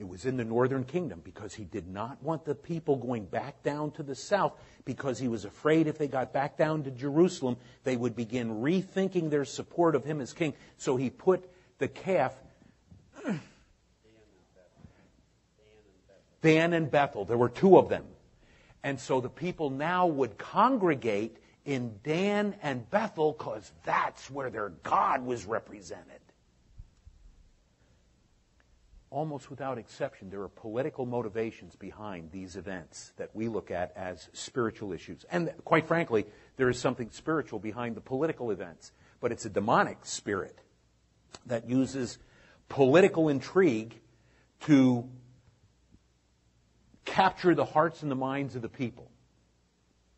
It 0.00 0.08
was 0.08 0.24
in 0.24 0.38
the 0.38 0.44
northern 0.46 0.84
kingdom 0.84 1.20
because 1.22 1.52
he 1.52 1.64
did 1.64 1.86
not 1.86 2.22
want 2.22 2.46
the 2.46 2.54
people 2.54 2.96
going 2.96 3.26
back 3.26 3.62
down 3.62 3.90
to 3.92 4.02
the 4.02 4.14
south 4.14 4.54
because 4.86 5.18
he 5.18 5.28
was 5.28 5.44
afraid 5.44 5.86
if 5.86 5.98
they 5.98 6.08
got 6.08 6.32
back 6.32 6.56
down 6.56 6.84
to 6.84 6.90
Jerusalem, 6.90 7.58
they 7.84 7.98
would 7.98 8.16
begin 8.16 8.62
rethinking 8.62 9.28
their 9.28 9.44
support 9.44 9.94
of 9.94 10.02
him 10.02 10.22
as 10.22 10.32
king. 10.32 10.54
So 10.78 10.96
he 10.96 11.10
put 11.10 11.44
the 11.76 11.86
calf. 11.86 12.34
Dan 16.40 16.72
and 16.72 16.90
Bethel. 16.90 17.26
There 17.26 17.36
were 17.36 17.50
two 17.50 17.76
of 17.76 17.90
them. 17.90 18.06
And 18.82 18.98
so 18.98 19.20
the 19.20 19.28
people 19.28 19.68
now 19.68 20.06
would 20.06 20.38
congregate 20.38 21.36
in 21.66 22.00
Dan 22.02 22.54
and 22.62 22.88
Bethel 22.88 23.32
because 23.32 23.70
that's 23.84 24.30
where 24.30 24.48
their 24.48 24.70
God 24.70 25.26
was 25.26 25.44
represented 25.44 26.20
almost 29.10 29.50
without 29.50 29.76
exception, 29.76 30.30
there 30.30 30.42
are 30.42 30.48
political 30.48 31.04
motivations 31.04 31.74
behind 31.74 32.30
these 32.30 32.56
events 32.56 33.12
that 33.16 33.30
we 33.34 33.48
look 33.48 33.70
at 33.70 33.92
as 33.96 34.28
spiritual 34.32 34.92
issues. 34.92 35.24
And 35.30 35.52
quite 35.64 35.86
frankly, 35.86 36.26
there 36.56 36.68
is 36.68 36.78
something 36.78 37.10
spiritual 37.10 37.58
behind 37.58 37.96
the 37.96 38.00
political 38.00 38.50
events, 38.50 38.92
but 39.20 39.32
it's 39.32 39.44
a 39.44 39.50
demonic 39.50 39.98
spirit 40.06 40.58
that 41.46 41.68
uses 41.68 42.18
political 42.68 43.28
intrigue 43.28 44.00
to 44.60 45.08
capture 47.04 47.54
the 47.54 47.64
hearts 47.64 48.02
and 48.02 48.10
the 48.10 48.16
minds 48.16 48.54
of 48.54 48.62
the 48.62 48.68
people. 48.68 49.10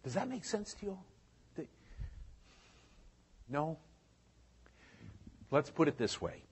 Does 0.04 0.14
that 0.14 0.28
make 0.28 0.44
sense 0.44 0.74
to 0.74 0.86
you 0.86 0.90
all? 0.92 1.06
No? 3.48 3.78
Let's 5.50 5.68
put 5.68 5.86
it 5.86 5.98
this 5.98 6.20
way. 6.20 6.42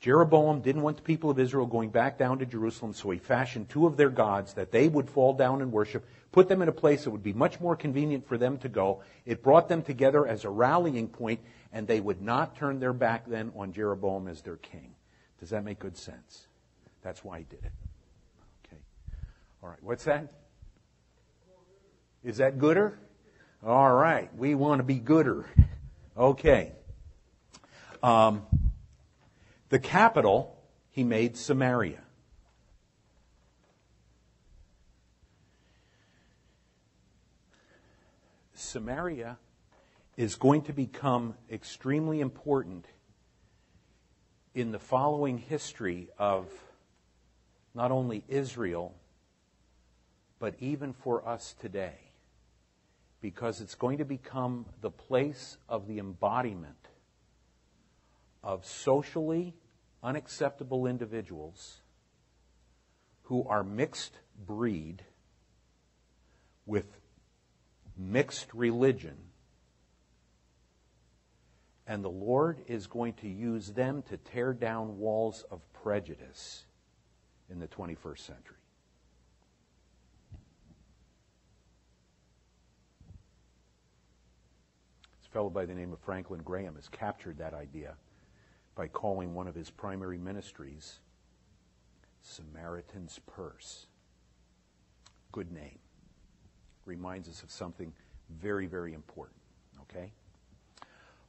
Jeroboam 0.00 0.60
didn't 0.60 0.82
want 0.82 0.96
the 0.96 1.02
people 1.02 1.30
of 1.30 1.38
Israel 1.38 1.66
going 1.66 1.88
back 1.88 2.18
down 2.18 2.38
to 2.38 2.46
Jerusalem, 2.46 2.92
so 2.92 3.10
he 3.10 3.18
fashioned 3.18 3.68
two 3.68 3.86
of 3.86 3.96
their 3.96 4.10
gods 4.10 4.54
that 4.54 4.70
they 4.70 4.88
would 4.88 5.08
fall 5.08 5.32
down 5.32 5.62
and 5.62 5.72
worship, 5.72 6.06
put 6.32 6.48
them 6.48 6.60
in 6.60 6.68
a 6.68 6.72
place 6.72 7.04
that 7.04 7.10
would 7.10 7.22
be 7.22 7.32
much 7.32 7.60
more 7.60 7.74
convenient 7.76 8.28
for 8.28 8.36
them 8.36 8.58
to 8.58 8.68
go. 8.68 9.02
It 9.24 9.42
brought 9.42 9.68
them 9.68 9.82
together 9.82 10.26
as 10.26 10.44
a 10.44 10.50
rallying 10.50 11.08
point, 11.08 11.40
and 11.72 11.86
they 11.86 12.00
would 12.00 12.20
not 12.20 12.56
turn 12.56 12.78
their 12.78 12.92
back 12.92 13.26
then 13.26 13.52
on 13.56 13.72
Jeroboam 13.72 14.28
as 14.28 14.42
their 14.42 14.56
king. 14.56 14.94
Does 15.40 15.50
that 15.50 15.64
make 15.64 15.78
good 15.78 15.96
sense? 15.96 16.46
That's 17.02 17.24
why 17.24 17.38
he 17.38 17.44
did 17.44 17.64
it. 17.64 17.72
Okay. 18.66 18.80
All 19.62 19.70
right. 19.70 19.82
What's 19.82 20.04
that? 20.04 20.30
Is 22.22 22.38
that 22.38 22.58
gooder? 22.58 22.98
All 23.64 23.92
right. 23.92 24.34
We 24.36 24.54
want 24.54 24.80
to 24.80 24.82
be 24.84 24.98
gooder. 24.98 25.46
Okay. 26.16 26.72
Um, 28.02 28.42
the 29.68 29.78
capital, 29.78 30.56
he 30.90 31.04
made 31.04 31.36
Samaria. 31.36 32.00
Samaria 38.54 39.38
is 40.16 40.34
going 40.36 40.62
to 40.62 40.72
become 40.72 41.34
extremely 41.50 42.20
important 42.20 42.86
in 44.54 44.72
the 44.72 44.78
following 44.78 45.38
history 45.38 46.08
of 46.18 46.46
not 47.74 47.90
only 47.90 48.24
Israel, 48.28 48.94
but 50.38 50.54
even 50.60 50.92
for 50.92 51.26
us 51.28 51.54
today. 51.60 51.98
because 53.20 53.60
it's 53.60 53.74
going 53.74 53.98
to 53.98 54.04
become 54.04 54.66
the 54.82 54.90
place 54.90 55.56
of 55.68 55.88
the 55.88 55.98
embodiment 55.98 56.76
of 58.42 58.64
socially 58.64 59.54
unacceptable 60.02 60.86
individuals 60.86 61.80
who 63.24 63.46
are 63.48 63.64
mixed 63.64 64.18
breed 64.46 65.02
with 66.64 66.86
mixed 67.96 68.52
religion. 68.54 69.16
And 71.88 72.04
the 72.04 72.10
Lord 72.10 72.60
is 72.66 72.86
going 72.86 73.14
to 73.14 73.28
use 73.28 73.72
them 73.72 74.02
to 74.10 74.16
tear 74.16 74.52
down 74.52 74.98
walls 74.98 75.44
of 75.50 75.60
prejudice 75.72 76.64
in 77.50 77.58
the 77.60 77.68
21st 77.68 78.18
century. 78.18 78.56
This 85.20 85.32
fellow 85.32 85.50
by 85.50 85.64
the 85.64 85.74
name 85.74 85.92
of 85.92 86.00
Franklin 86.00 86.42
Graham 86.44 86.74
has 86.74 86.88
captured 86.88 87.38
that 87.38 87.54
idea 87.54 87.94
by 88.76 88.86
calling 88.86 89.34
one 89.34 89.48
of 89.48 89.54
his 89.54 89.70
primary 89.70 90.18
ministries 90.18 91.00
Samaritan's 92.22 93.18
Purse. 93.26 93.86
Good 95.32 95.50
name. 95.50 95.78
Reminds 96.84 97.28
us 97.28 97.42
of 97.42 97.50
something 97.50 97.92
very, 98.30 98.66
very 98.66 98.94
important. 98.94 99.38
Okay? 99.82 100.12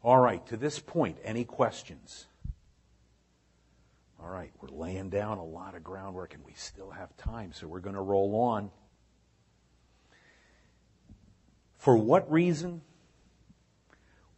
All 0.04 0.20
right, 0.20 0.46
to 0.48 0.58
this 0.58 0.80
point, 0.80 1.18
any 1.24 1.44
questions? 1.44 2.26
All 4.22 4.30
right, 4.30 4.52
we're 4.62 4.70
laying 4.70 5.10
down 5.10 5.38
a 5.38 5.46
lot 5.46 5.76
of 5.76 5.84
groundwork 5.84 6.34
and 6.34 6.44
we 6.44 6.54
still 6.56 6.90
have 6.90 7.16
time, 7.18 7.54
so 7.54 7.68
we're 7.68 7.80
going 7.80 7.96
to 7.96 8.02
roll 8.02 8.36
on. 8.42 8.72
For 11.78 11.96
what 11.96 12.30
reason 12.32 12.82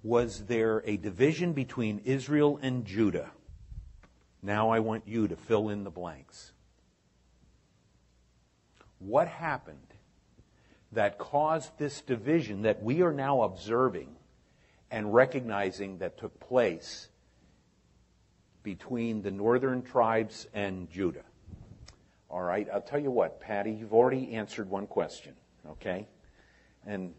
was 0.04 0.46
there 0.46 0.82
a 0.86 0.98
division 0.98 1.54
between 1.54 2.00
Israel 2.06 2.60
and 2.62 2.86
Judah? 2.86 3.32
Now 4.42 4.70
I 4.70 4.80
want 4.80 5.08
you 5.08 5.28
to 5.28 5.36
fill 5.36 5.70
in 5.70 5.84
the 5.84 5.90
blanks. 5.90 6.54
What 9.00 9.28
happened 9.28 9.94
that 10.92 11.18
caused 11.18 11.78
this 11.78 12.02
division 12.02 12.64
that 12.64 12.82
we 12.82 13.02
are 13.02 13.14
now 13.14 13.44
observing 13.44 14.16
and 14.90 15.14
recognizing 15.14 16.00
that 16.00 16.18
took 16.18 16.40
place 16.40 17.10
between 18.64 19.22
the 19.22 19.32
northern 19.32 19.82
tribes 19.82 20.48
and 20.54 20.90
Judah? 20.90 21.24
All 22.30 22.42
right, 22.42 22.68
I'll 22.72 22.82
tell 22.82 23.00
you 23.00 23.12
what, 23.12 23.40
Patty, 23.40 23.72
you've 23.72 23.94
already 23.94 24.36
answered 24.36 24.70
one 24.70 24.88
question, 24.88 25.34
okay? 25.72 26.08
And 26.86 27.14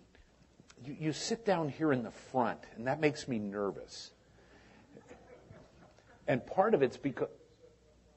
you, 0.85 0.97
you 0.99 1.13
sit 1.13 1.45
down 1.45 1.69
here 1.69 1.93
in 1.93 2.03
the 2.03 2.11
front, 2.11 2.61
and 2.77 2.87
that 2.87 3.01
makes 3.01 3.29
me 3.29 3.39
nervous. 3.39 4.11
And 6.27 6.45
part 6.47 6.75
of 6.75 6.83
it's 6.83 6.97
because, 6.97 7.29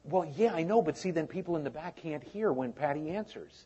well, 0.04 0.32
yeah, 0.36 0.54
I 0.54 0.64
know, 0.64 0.82
but 0.82 0.98
see, 0.98 1.12
then 1.12 1.28
people 1.28 1.56
in 1.56 1.64
the 1.64 1.70
back 1.70 1.98
can't 1.98 2.24
hear 2.24 2.52
when 2.52 2.74
Patty 2.74 3.10
answers. 3.10 3.66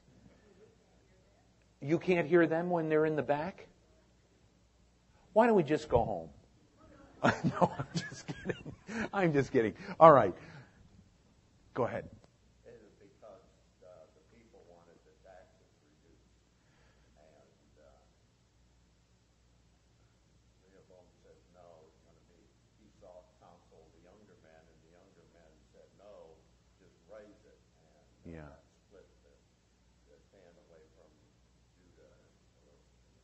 You 1.81 1.99
can't 1.99 2.27
hear 2.27 2.47
them 2.47 2.69
when 2.69 2.89
they're 2.89 3.05
in 3.05 3.15
the 3.15 3.23
back? 3.23 3.67
Why 5.33 5.45
don't 5.45 5.55
we 5.55 5.63
just 5.63 5.89
go 5.89 6.03
home? 6.03 6.29
no, 7.23 7.71
I'm 7.77 7.85
just 7.93 8.25
kidding. 8.27 8.73
I'm 9.13 9.33
just 9.33 9.51
kidding. 9.51 9.73
All 9.99 10.11
right. 10.11 10.33
Go 11.73 11.83
ahead. 11.85 12.09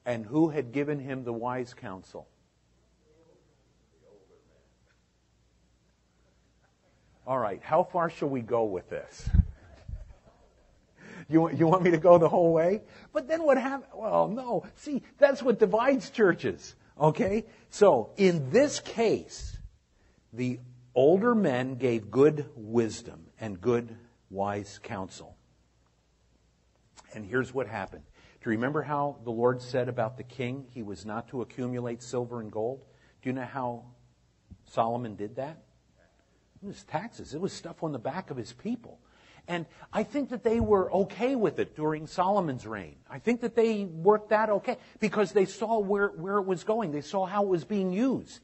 And 0.05 0.25
who 0.25 0.49
had 0.49 0.71
given 0.71 0.99
him 0.99 1.23
the 1.23 1.33
wise 1.33 1.73
counsel? 1.73 2.27
All 7.25 7.39
right, 7.39 7.61
how 7.63 7.83
far 7.83 8.09
shall 8.09 8.29
we 8.29 8.41
go 8.41 8.65
with 8.65 8.89
this? 8.89 9.29
You, 11.29 11.49
you 11.51 11.67
want 11.67 11.83
me 11.83 11.91
to 11.91 11.97
go 11.97 12.17
the 12.17 12.27
whole 12.27 12.51
way? 12.51 12.81
But 13.13 13.27
then 13.27 13.43
what 13.43 13.57
happened? 13.57 13.91
Well, 13.95 14.27
no. 14.27 14.65
See, 14.75 15.03
that's 15.17 15.41
what 15.41 15.57
divides 15.57 16.09
churches. 16.09 16.75
Okay? 16.99 17.45
So, 17.69 18.11
in 18.17 18.49
this 18.51 18.79
case, 18.81 19.57
the 20.33 20.59
older 20.93 21.33
men 21.33 21.75
gave 21.75 22.11
good 22.11 22.49
wisdom 22.55 23.27
and 23.39 23.59
good 23.59 23.95
wise 24.29 24.79
counsel. 24.83 25.35
And 27.13 27.25
here's 27.25 27.53
what 27.53 27.67
happened. 27.67 28.03
Do 28.43 28.49
you 28.49 28.57
remember 28.57 28.81
how 28.81 29.15
the 29.23 29.31
Lord 29.31 29.61
said 29.61 29.87
about 29.87 30.17
the 30.17 30.23
king 30.23 30.65
he 30.69 30.83
was 30.83 31.05
not 31.05 31.29
to 31.29 31.41
accumulate 31.41 32.03
silver 32.03 32.41
and 32.41 32.51
gold? 32.51 32.83
Do 33.21 33.29
you 33.29 33.33
know 33.33 33.45
how 33.45 33.85
Solomon 34.65 35.15
did 35.15 35.37
that? 35.37 35.63
It 36.61 36.67
was 36.67 36.83
taxes. 36.83 37.33
It 37.33 37.39
was 37.39 37.53
stuff 37.53 37.83
on 37.83 37.93
the 37.93 37.99
back 37.99 38.31
of 38.31 38.37
his 38.37 38.51
people. 38.51 38.99
And 39.47 39.65
I 39.93 40.03
think 40.03 40.29
that 40.29 40.43
they 40.43 40.59
were 40.59 40.91
okay 40.91 41.35
with 41.35 41.57
it 41.59 41.75
during 41.75 42.05
Solomon's 42.05 42.67
reign. 42.67 42.95
I 43.09 43.19
think 43.19 43.41
that 43.41 43.55
they 43.55 43.85
worked 43.85 44.29
that 44.29 44.49
okay 44.49 44.77
because 44.99 45.31
they 45.31 45.45
saw 45.45 45.79
where, 45.79 46.09
where 46.09 46.37
it 46.37 46.45
was 46.45 46.65
going. 46.65 46.91
They 46.91 47.01
saw 47.01 47.25
how 47.25 47.43
it 47.43 47.49
was 47.49 47.63
being 47.63 47.93
used. 47.93 48.41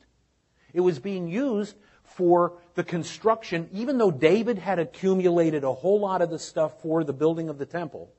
It 0.74 0.82
was 0.82 1.00
being 1.00 1.28
used 1.28 1.76
for 2.04 2.54
the 2.76 2.84
construction, 2.86 3.70
even 3.74 3.98
though 3.98 4.12
David 4.12 4.60
had 4.60 4.80
accumulated 4.80 5.66
a 5.66 5.74
whole 5.74 6.00
lot 6.00 6.22
of 6.22 6.30
the 6.30 6.40
stuff 6.40 6.82
for 6.82 7.04
the 7.04 7.14
building 7.14 7.50
of 7.50 7.58
the 7.58 7.66
temple. 7.66 8.14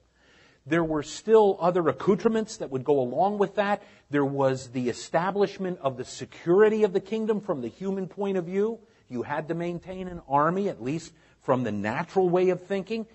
There 0.67 0.85
were 0.85 1.03
still 1.03 1.57
other 1.61 1.89
accoutrements 1.89 2.59
that 2.59 2.71
would 2.71 2.85
go 2.85 3.01
along 3.01 3.39
with 3.39 3.57
that. 3.57 3.83
There 4.11 4.25
was 4.25 4.69
the 4.69 4.89
establishment 4.89 5.79
of 5.81 5.97
the 5.97 6.05
security 6.05 6.85
of 6.85 6.93
the 6.93 7.01
kingdom 7.01 7.41
from 7.41 7.63
the 7.63 7.69
human 7.69 8.09
point 8.09 8.37
of 8.37 8.45
view. 8.45 8.79
You 9.09 9.23
had 9.23 9.49
to 9.49 9.55
maintain 9.55 10.07
an 10.07 10.21
army, 10.29 10.69
at 10.69 10.83
least 10.83 11.13
from 11.43 11.65
the 11.65 11.73
natural 11.73 12.29
way 12.29 12.51
of 12.51 12.63
thinking. 12.63 13.07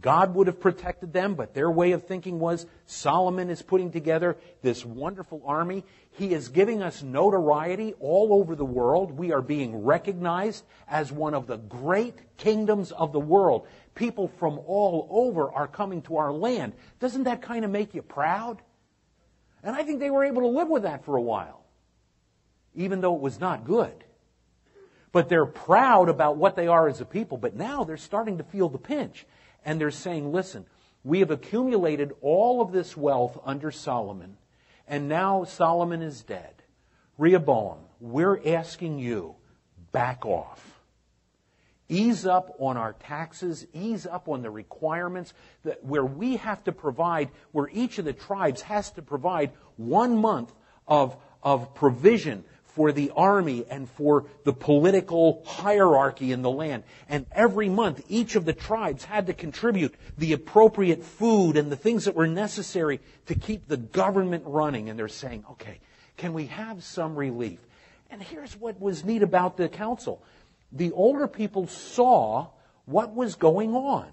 God 0.00 0.34
would 0.34 0.46
have 0.46 0.60
protected 0.60 1.12
them, 1.12 1.34
but 1.34 1.54
their 1.54 1.70
way 1.70 1.92
of 1.92 2.06
thinking 2.06 2.38
was 2.38 2.66
Solomon 2.86 3.48
is 3.48 3.62
putting 3.62 3.90
together 3.90 4.36
this 4.60 4.84
wonderful 4.84 5.42
army. 5.46 5.84
He 6.10 6.34
is 6.34 6.48
giving 6.48 6.82
us 6.82 7.02
notoriety 7.02 7.94
all 7.98 8.34
over 8.34 8.54
the 8.54 8.64
world. 8.64 9.12
We 9.12 9.32
are 9.32 9.40
being 9.40 9.84
recognized 9.84 10.64
as 10.88 11.10
one 11.10 11.34
of 11.34 11.46
the 11.46 11.56
great 11.56 12.36
kingdoms 12.36 12.92
of 12.92 13.12
the 13.12 13.20
world. 13.20 13.66
People 13.98 14.28
from 14.38 14.60
all 14.60 15.08
over 15.10 15.50
are 15.50 15.66
coming 15.66 16.02
to 16.02 16.18
our 16.18 16.32
land. 16.32 16.72
Doesn't 17.00 17.24
that 17.24 17.42
kind 17.42 17.64
of 17.64 17.70
make 17.72 17.94
you 17.94 18.02
proud? 18.02 18.62
And 19.64 19.74
I 19.74 19.82
think 19.82 19.98
they 19.98 20.08
were 20.08 20.24
able 20.24 20.42
to 20.42 20.48
live 20.48 20.68
with 20.68 20.84
that 20.84 21.04
for 21.04 21.16
a 21.16 21.20
while, 21.20 21.64
even 22.76 23.00
though 23.00 23.16
it 23.16 23.20
was 23.20 23.40
not 23.40 23.64
good. 23.64 24.04
But 25.10 25.28
they're 25.28 25.46
proud 25.46 26.08
about 26.08 26.36
what 26.36 26.54
they 26.54 26.68
are 26.68 26.86
as 26.86 27.00
a 27.00 27.04
people, 27.04 27.38
but 27.38 27.56
now 27.56 27.82
they're 27.82 27.96
starting 27.96 28.38
to 28.38 28.44
feel 28.44 28.68
the 28.68 28.78
pinch. 28.78 29.26
And 29.64 29.80
they're 29.80 29.90
saying, 29.90 30.30
listen, 30.30 30.66
we 31.02 31.18
have 31.18 31.32
accumulated 31.32 32.12
all 32.20 32.60
of 32.60 32.70
this 32.70 32.96
wealth 32.96 33.36
under 33.44 33.72
Solomon, 33.72 34.36
and 34.86 35.08
now 35.08 35.42
Solomon 35.42 36.02
is 36.02 36.22
dead. 36.22 36.54
Rehoboam, 37.18 37.78
we're 37.98 38.40
asking 38.46 39.00
you, 39.00 39.34
back 39.90 40.24
off. 40.24 40.77
Ease 41.88 42.26
up 42.26 42.54
on 42.58 42.76
our 42.76 42.92
taxes, 42.92 43.66
ease 43.72 44.06
up 44.06 44.28
on 44.28 44.42
the 44.42 44.50
requirements 44.50 45.32
that 45.64 45.82
where 45.82 46.04
we 46.04 46.36
have 46.36 46.62
to 46.64 46.72
provide, 46.72 47.30
where 47.52 47.68
each 47.72 47.98
of 47.98 48.04
the 48.04 48.12
tribes 48.12 48.60
has 48.62 48.90
to 48.92 49.02
provide 49.02 49.52
one 49.76 50.16
month 50.16 50.52
of, 50.86 51.16
of 51.42 51.74
provision 51.74 52.44
for 52.78 52.92
the 52.92 53.10
army 53.16 53.64
and 53.68 53.88
for 53.90 54.26
the 54.44 54.52
political 54.52 55.42
hierarchy 55.44 56.30
in 56.30 56.42
the 56.42 56.50
land. 56.50 56.84
And 57.08 57.26
every 57.32 57.68
month, 57.68 58.04
each 58.08 58.36
of 58.36 58.44
the 58.44 58.52
tribes 58.52 59.02
had 59.02 59.26
to 59.26 59.34
contribute 59.34 59.94
the 60.16 60.32
appropriate 60.32 61.02
food 61.02 61.56
and 61.56 61.72
the 61.72 61.76
things 61.76 62.04
that 62.04 62.14
were 62.14 62.28
necessary 62.28 63.00
to 63.26 63.34
keep 63.34 63.66
the 63.66 63.78
government 63.78 64.44
running. 64.46 64.90
And 64.90 64.98
they're 64.98 65.08
saying, 65.08 65.44
okay, 65.52 65.80
can 66.16 66.34
we 66.34 66.46
have 66.46 66.84
some 66.84 67.16
relief? 67.16 67.58
And 68.10 68.22
here's 68.22 68.54
what 68.56 68.80
was 68.80 69.04
neat 69.04 69.22
about 69.22 69.56
the 69.56 69.68
council. 69.68 70.22
The 70.72 70.92
older 70.92 71.26
people 71.26 71.66
saw 71.66 72.48
what 72.84 73.14
was 73.14 73.34
going 73.34 73.74
on. 73.74 74.08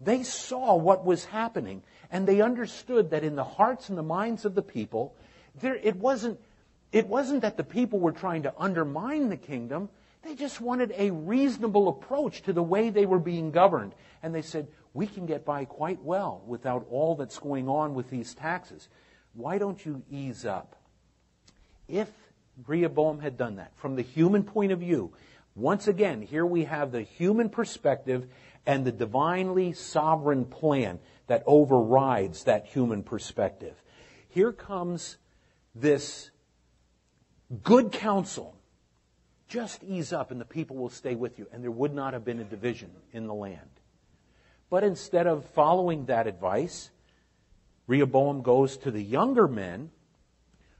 They 0.00 0.22
saw 0.22 0.76
what 0.76 1.04
was 1.04 1.24
happening, 1.24 1.82
and 2.10 2.26
they 2.26 2.40
understood 2.40 3.10
that 3.10 3.24
in 3.24 3.36
the 3.36 3.44
hearts 3.44 3.88
and 3.88 3.96
the 3.96 4.02
minds 4.02 4.44
of 4.44 4.54
the 4.54 4.62
people, 4.62 5.14
there, 5.60 5.76
it 5.76 5.96
wasn't 5.96 6.38
it 6.94 7.08
wasn't 7.08 7.42
that 7.42 7.56
the 7.56 7.64
people 7.64 7.98
were 7.98 8.12
trying 8.12 8.44
to 8.44 8.54
undermine 8.56 9.28
the 9.28 9.36
kingdom. 9.36 9.88
They 10.22 10.36
just 10.36 10.60
wanted 10.60 10.94
a 10.96 11.10
reasonable 11.10 11.88
approach 11.88 12.42
to 12.42 12.52
the 12.52 12.62
way 12.62 12.88
they 12.90 13.04
were 13.04 13.18
being 13.18 13.50
governed. 13.50 13.96
And 14.22 14.32
they 14.32 14.42
said, 14.42 14.68
we 14.92 15.08
can 15.08 15.26
get 15.26 15.44
by 15.44 15.64
quite 15.64 16.00
well 16.02 16.42
without 16.46 16.86
all 16.88 17.16
that's 17.16 17.40
going 17.40 17.68
on 17.68 17.94
with 17.94 18.10
these 18.10 18.32
taxes. 18.32 18.88
why 19.34 19.58
don't 19.58 19.84
you 19.84 20.04
ease 20.08 20.44
up? 20.44 20.76
If 21.88 22.08
Rehoboam 22.64 23.18
had 23.18 23.36
done 23.36 23.56
that, 23.56 23.76
from 23.76 23.96
the 23.96 24.02
human 24.02 24.44
point 24.44 24.70
of 24.70 24.78
view, 24.78 25.12
once 25.54 25.86
again, 25.86 26.22
here 26.22 26.44
we 26.44 26.64
have 26.64 26.90
the 26.90 27.02
human 27.02 27.48
perspective 27.48 28.26
and 28.66 28.84
the 28.84 28.92
divinely 28.92 29.72
sovereign 29.72 30.44
plan 30.44 30.98
that 31.26 31.42
overrides 31.46 32.44
that 32.44 32.66
human 32.66 33.02
perspective. 33.02 33.80
Here 34.28 34.52
comes 34.52 35.16
this 35.74 36.30
good 37.62 37.92
counsel. 37.92 38.56
Just 39.46 39.84
ease 39.84 40.12
up 40.12 40.30
and 40.30 40.40
the 40.40 40.44
people 40.44 40.76
will 40.76 40.90
stay 40.90 41.14
with 41.14 41.38
you. 41.38 41.46
And 41.52 41.62
there 41.62 41.70
would 41.70 41.94
not 41.94 42.14
have 42.14 42.24
been 42.24 42.40
a 42.40 42.44
division 42.44 42.90
in 43.12 43.26
the 43.26 43.34
land. 43.34 43.60
But 44.70 44.82
instead 44.82 45.26
of 45.26 45.44
following 45.50 46.06
that 46.06 46.26
advice, 46.26 46.90
Rehoboam 47.86 48.42
goes 48.42 48.76
to 48.78 48.90
the 48.90 49.02
younger 49.02 49.46
men 49.46 49.90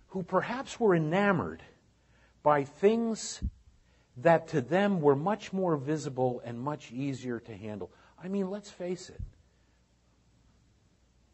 who 0.09 0.23
perhaps 0.23 0.81
were 0.81 0.97
enamored 0.97 1.63
by 2.43 2.65
things 2.65 3.43
that 4.19 4.49
to 4.49 4.61
them 4.61 5.01
were 5.01 5.17
much 5.17 5.53
more 5.53 5.77
visible 5.77 6.41
and 6.45 6.59
much 6.61 6.93
easier 6.93 7.41
to 7.41 7.57
handle. 7.57 7.91
I 8.23 8.29
mean, 8.29 8.51
let's 8.51 8.71
face 8.71 9.11
it. 9.11 9.21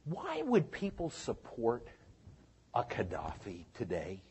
Why 0.04 0.42
would 0.42 0.70
people 0.70 1.10
support 1.10 1.88
a 2.74 2.82
Gaddafi 2.82 3.66
today? 3.74 4.22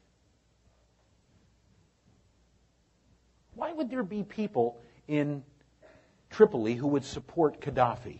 Why 3.53 3.71
would 3.71 3.89
there 3.89 4.03
be 4.03 4.23
people 4.23 4.81
in 5.07 5.43
Tripoli 6.29 6.75
who 6.75 6.87
would 6.87 7.05
support 7.05 7.61
Gaddafi? 7.61 8.19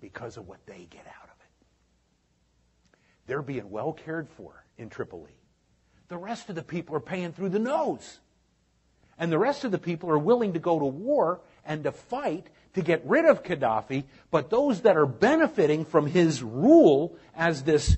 Because 0.00 0.36
of 0.36 0.48
what 0.48 0.64
they 0.66 0.86
get 0.90 1.06
out 1.06 1.24
of 1.24 1.36
it. 1.40 2.96
They're 3.26 3.42
being 3.42 3.70
well 3.70 3.92
cared 3.92 4.28
for 4.28 4.64
in 4.78 4.88
Tripoli. 4.88 5.36
The 6.08 6.18
rest 6.18 6.48
of 6.48 6.54
the 6.54 6.62
people 6.62 6.96
are 6.96 7.00
paying 7.00 7.32
through 7.32 7.50
the 7.50 7.58
nose. 7.58 8.20
And 9.18 9.30
the 9.30 9.38
rest 9.38 9.64
of 9.64 9.70
the 9.70 9.78
people 9.78 10.10
are 10.10 10.18
willing 10.18 10.54
to 10.54 10.58
go 10.58 10.78
to 10.78 10.84
war 10.84 11.40
and 11.64 11.84
to 11.84 11.92
fight 11.92 12.48
to 12.74 12.82
get 12.82 13.04
rid 13.04 13.24
of 13.24 13.42
Gaddafi, 13.42 14.04
but 14.30 14.50
those 14.50 14.80
that 14.82 14.96
are 14.96 15.06
benefiting 15.06 15.84
from 15.84 16.06
his 16.06 16.42
rule 16.42 17.16
as 17.36 17.62
this 17.62 17.96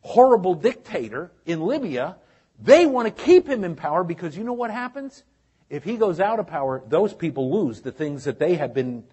horrible 0.00 0.54
dictator 0.54 1.30
in 1.46 1.60
Libya, 1.60 2.16
they 2.60 2.86
want 2.86 3.06
to 3.06 3.24
keep 3.24 3.48
him 3.48 3.62
in 3.64 3.76
power 3.76 4.02
because 4.02 4.36
you 4.36 4.42
know 4.44 4.52
what 4.52 4.70
happens? 4.70 5.22
If 5.70 5.84
he 5.84 5.96
goes 5.96 6.18
out 6.18 6.40
of 6.40 6.46
power, 6.46 6.82
those 6.88 7.14
people 7.14 7.64
lose 7.64 7.80
the 7.80 7.92
things 7.92 8.24
that 8.24 8.38
they 8.38 8.56
have 8.56 8.74
been 8.74 9.04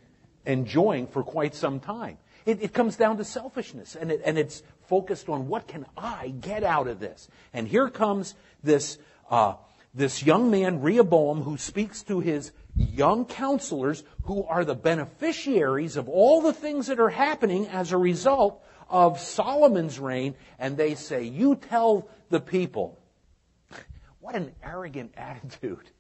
enjoying 0.45 1.07
for 1.07 1.23
quite 1.23 1.53
some 1.53 1.79
time. 1.79 2.17
It, 2.45 2.61
it 2.61 2.73
comes 2.73 2.95
down 2.95 3.17
to 3.17 3.23
selfishness, 3.23 3.95
and, 3.95 4.11
it, 4.11 4.21
and 4.23 4.37
it's 4.37 4.61
focused 4.87 5.29
on 5.29 5.47
what 5.47 5.67
can 5.67 5.85
I 5.97 6.29
get 6.29 6.63
out 6.63 6.87
of 6.87 6.99
this. 6.99 7.27
And 7.53 7.67
here 7.67 7.89
comes 7.89 8.35
this 8.63 8.97
uh, 9.29 9.55
this 9.95 10.23
young 10.23 10.51
man 10.51 10.81
Rehoboam 10.81 11.41
who 11.41 11.57
speaks 11.57 12.03
to 12.03 12.19
his 12.19 12.51
young 12.75 13.25
counselors 13.25 14.03
who 14.23 14.43
are 14.43 14.65
the 14.65 14.75
beneficiaries 14.75 15.95
of 15.95 16.09
all 16.09 16.41
the 16.41 16.53
things 16.53 16.87
that 16.87 16.99
are 16.99 17.09
happening 17.09 17.67
as 17.67 17.91
a 17.91 17.97
result 17.97 18.61
of 18.89 19.19
Solomon's 19.19 19.97
reign, 19.97 20.35
and 20.59 20.77
they 20.77 20.93
say, 20.95 21.23
"You 21.23 21.55
tell 21.55 22.07
the 22.29 22.39
people." 22.39 22.99
What 24.19 24.35
an 24.35 24.53
arrogant 24.63 25.13
attitude. 25.17 25.91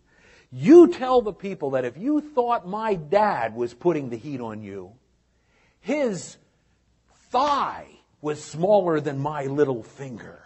You 0.51 0.87
tell 0.87 1.21
the 1.21 1.33
people 1.33 1.71
that 1.71 1.85
if 1.85 1.95
you 1.95 2.21
thought 2.21 2.67
my 2.67 2.95
dad 2.95 3.55
was 3.55 3.73
putting 3.73 4.09
the 4.09 4.17
heat 4.17 4.41
on 4.41 4.63
you, 4.63 4.93
his 5.85 6.37
thigh 7.29 7.85
was 8.19 8.43
smaller 8.43 8.99
than 8.99 9.19
my 9.19 9.45
little 9.45 9.83
finger. 9.83 10.41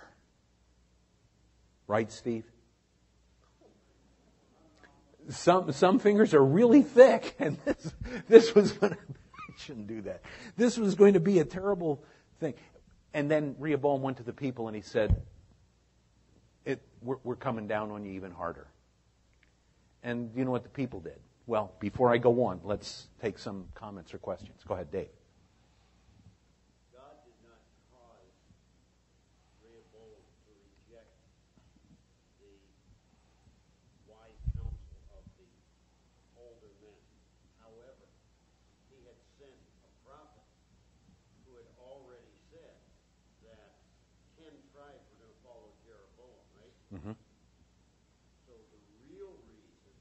Right, 1.87 2.11
Steve? 2.11 2.43
Some, 5.29 5.71
some 5.71 5.99
fingers 5.99 6.33
are 6.33 6.43
really 6.43 6.81
thick, 6.81 7.35
and 7.39 7.57
this, 7.63 7.93
this 8.27 8.53
was 8.53 8.73
going 8.73 8.91
to, 8.95 8.97
shouldn't 9.57 9.87
do 9.87 10.01
that. 10.01 10.23
This 10.57 10.77
was 10.77 10.95
going 10.95 11.13
to 11.13 11.21
be 11.21 11.39
a 11.39 11.45
terrible 11.45 12.03
thing. 12.41 12.53
And 13.13 13.31
then 13.31 13.55
Rehoboam 13.59 14.01
went 14.01 14.17
to 14.17 14.23
the 14.23 14.33
people 14.33 14.67
and 14.67 14.75
he 14.75 14.81
said, 14.81 15.21
it, 16.65 16.81
we're, 17.01 17.17
we're 17.23 17.37
coming 17.37 17.65
down 17.65 17.91
on 17.91 18.03
you 18.03 18.11
even 18.11 18.31
harder. 18.31 18.67
And 20.03 20.31
you 20.35 20.43
know 20.43 20.51
what 20.51 20.63
the 20.63 20.69
people 20.69 20.99
did? 20.99 21.19
Well, 21.47 21.71
before 21.79 22.13
I 22.13 22.17
go 22.17 22.43
on, 22.43 22.59
let's 22.65 23.07
take 23.21 23.39
some 23.39 23.67
comments 23.73 24.13
or 24.13 24.17
questions. 24.17 24.59
Go 24.67 24.73
ahead, 24.73 24.91
Dave. 24.91 25.07
Mm-hmm. 46.93 47.11
So 47.11 48.53
the 48.71 48.81
real 49.13 49.29
reason 49.45 49.93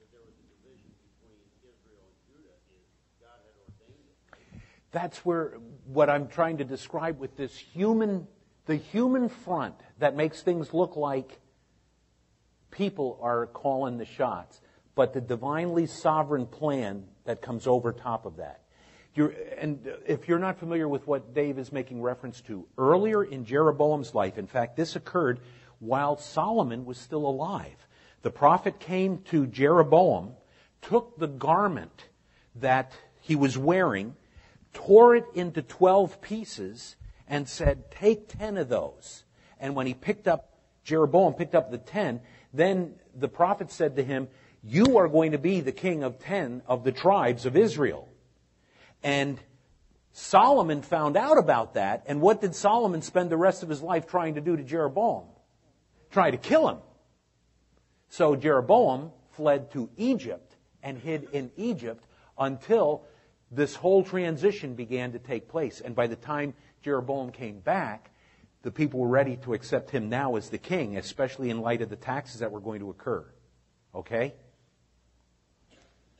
that 0.00 0.08
there 0.12 0.20
was 0.24 0.32
a 0.32 0.48
division 0.64 0.88
between 1.04 1.36
Israel 1.60 2.00
and 2.08 2.16
Judah 2.24 2.56
is 2.72 2.88
God 3.20 3.36
had 3.44 3.52
ordained 3.68 4.08
it. 4.08 4.60
That's 4.92 5.24
where 5.24 5.58
what 5.86 6.08
I'm 6.08 6.28
trying 6.28 6.58
to 6.58 6.64
describe 6.64 7.18
with 7.18 7.36
this 7.36 7.56
human, 7.56 8.26
the 8.66 8.76
human 8.76 9.28
front 9.28 9.74
that 9.98 10.16
makes 10.16 10.42
things 10.42 10.72
look 10.72 10.96
like 10.96 11.38
people 12.70 13.18
are 13.20 13.46
calling 13.46 13.98
the 13.98 14.06
shots, 14.06 14.60
but 14.94 15.12
the 15.12 15.20
divinely 15.20 15.86
sovereign 15.86 16.46
plan 16.46 17.04
that 17.24 17.42
comes 17.42 17.66
over 17.66 17.92
top 17.92 18.26
of 18.26 18.36
that. 18.38 18.60
You're, 19.14 19.34
and 19.58 19.86
if 20.06 20.26
you're 20.26 20.38
not 20.38 20.58
familiar 20.58 20.88
with 20.88 21.06
what 21.06 21.34
Dave 21.34 21.58
is 21.58 21.70
making 21.70 22.00
reference 22.00 22.40
to, 22.42 22.66
earlier 22.78 23.22
in 23.22 23.44
Jeroboam's 23.44 24.14
life, 24.14 24.38
in 24.38 24.46
fact, 24.46 24.74
this 24.76 24.96
occurred 24.96 25.40
while 25.82 26.16
Solomon 26.16 26.84
was 26.84 26.96
still 26.96 27.26
alive. 27.26 27.88
The 28.22 28.30
prophet 28.30 28.78
came 28.78 29.18
to 29.30 29.48
Jeroboam, 29.48 30.34
took 30.80 31.18
the 31.18 31.26
garment 31.26 32.06
that 32.54 32.92
he 33.20 33.34
was 33.34 33.58
wearing, 33.58 34.14
tore 34.72 35.16
it 35.16 35.24
into 35.34 35.60
12 35.60 36.22
pieces, 36.22 36.94
and 37.26 37.48
said, 37.48 37.90
Take 37.90 38.28
10 38.28 38.58
of 38.58 38.68
those. 38.68 39.24
And 39.58 39.74
when 39.74 39.88
he 39.88 39.94
picked 39.94 40.28
up, 40.28 40.56
Jeroboam 40.84 41.34
picked 41.34 41.56
up 41.56 41.72
the 41.72 41.78
10, 41.78 42.20
then 42.54 42.94
the 43.16 43.28
prophet 43.28 43.72
said 43.72 43.96
to 43.96 44.04
him, 44.04 44.28
You 44.62 44.98
are 44.98 45.08
going 45.08 45.32
to 45.32 45.38
be 45.38 45.60
the 45.60 45.72
king 45.72 46.04
of 46.04 46.20
10 46.20 46.62
of 46.68 46.84
the 46.84 46.92
tribes 46.92 47.44
of 47.44 47.56
Israel. 47.56 48.08
And 49.02 49.40
Solomon 50.12 50.82
found 50.82 51.16
out 51.16 51.38
about 51.38 51.74
that, 51.74 52.04
and 52.06 52.20
what 52.20 52.40
did 52.40 52.54
Solomon 52.54 53.02
spend 53.02 53.30
the 53.30 53.36
rest 53.36 53.64
of 53.64 53.68
his 53.68 53.82
life 53.82 54.06
trying 54.06 54.36
to 54.36 54.40
do 54.40 54.56
to 54.56 54.62
Jeroboam? 54.62 55.24
Try 56.12 56.30
to 56.30 56.36
kill 56.36 56.68
him. 56.68 56.78
So 58.08 58.36
Jeroboam 58.36 59.10
fled 59.30 59.72
to 59.72 59.88
Egypt 59.96 60.56
and 60.82 60.98
hid 60.98 61.28
in 61.32 61.50
Egypt 61.56 62.04
until 62.38 63.04
this 63.50 63.74
whole 63.74 64.04
transition 64.04 64.74
began 64.74 65.12
to 65.12 65.18
take 65.18 65.48
place. 65.48 65.80
And 65.80 65.94
by 65.94 66.06
the 66.06 66.16
time 66.16 66.54
Jeroboam 66.82 67.32
came 67.32 67.60
back, 67.60 68.10
the 68.62 68.70
people 68.70 69.00
were 69.00 69.08
ready 69.08 69.36
to 69.38 69.54
accept 69.54 69.90
him 69.90 70.08
now 70.08 70.36
as 70.36 70.48
the 70.48 70.58
king, 70.58 70.96
especially 70.96 71.50
in 71.50 71.60
light 71.60 71.82
of 71.82 71.88
the 71.88 71.96
taxes 71.96 72.40
that 72.40 72.52
were 72.52 72.60
going 72.60 72.80
to 72.80 72.90
occur. 72.90 73.24
Okay? 73.94 74.34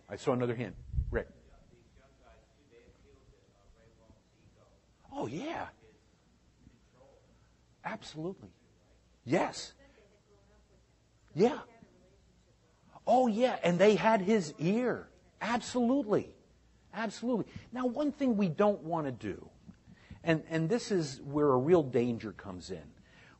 I 0.08 0.16
saw 0.16 0.32
another 0.32 0.54
hint. 0.54 0.74
Rick. 1.10 1.28
Oh, 5.14 5.26
yeah. 5.26 5.66
Absolutely. 7.84 8.48
Yes. 9.24 9.72
Yeah. 11.34 11.58
Oh, 13.06 13.26
yeah. 13.26 13.56
And 13.62 13.78
they 13.78 13.94
had 13.94 14.20
his 14.20 14.54
ear. 14.58 15.08
Absolutely. 15.40 16.34
Absolutely. 16.94 17.46
Now, 17.72 17.86
one 17.86 18.12
thing 18.12 18.36
we 18.36 18.48
don't 18.48 18.82
want 18.82 19.06
to 19.06 19.12
do, 19.12 19.48
and, 20.22 20.42
and 20.50 20.68
this 20.68 20.90
is 20.90 21.20
where 21.22 21.48
a 21.48 21.56
real 21.56 21.82
danger 21.82 22.32
comes 22.32 22.70
in, 22.70 22.84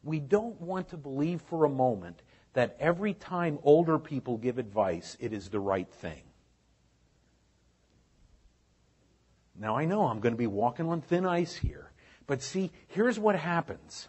we 0.03 0.19
don't 0.19 0.61
want 0.61 0.89
to 0.89 0.97
believe 0.97 1.41
for 1.43 1.65
a 1.65 1.69
moment 1.69 2.23
that 2.55 2.77
every 2.81 3.15
time 3.15 3.59
older 3.63 3.99
people 3.99 4.37
give 4.37 4.59
advice, 4.59 5.17
it 5.21 5.33
is 5.33 5.49
the 5.49 5.61
right 5.61 5.89
thing. 5.89 6.23
Now, 9.59 9.77
I 9.77 9.85
know 9.85 10.07
I'm 10.07 10.21
going 10.21 10.35
to 10.35 10.39
be 10.39 10.47
walking 10.47 10.89
on 10.89 11.03
thin 11.03 11.25
ice 11.25 11.55
here, 11.55 11.93
but 12.27 12.43
see, 12.43 12.73
here's 12.89 13.19
what 13.19 13.37
happens. 13.37 14.09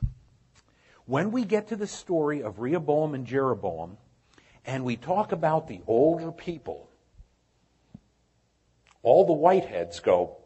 When 1.05 1.31
we 1.31 1.43
get 1.43 1.67
to 1.67 1.75
the 1.75 1.87
story 1.87 2.41
of 2.41 2.59
Rehoboam 2.59 3.13
and 3.13 3.25
Jeroboam, 3.25 3.97
and 4.65 4.85
we 4.85 4.95
talk 4.95 5.31
about 5.31 5.67
the 5.67 5.81
older 5.85 6.31
people, 6.31 6.89
all 9.01 9.25
the 9.25 9.33
whiteheads 9.33 9.99
go, 10.01 10.37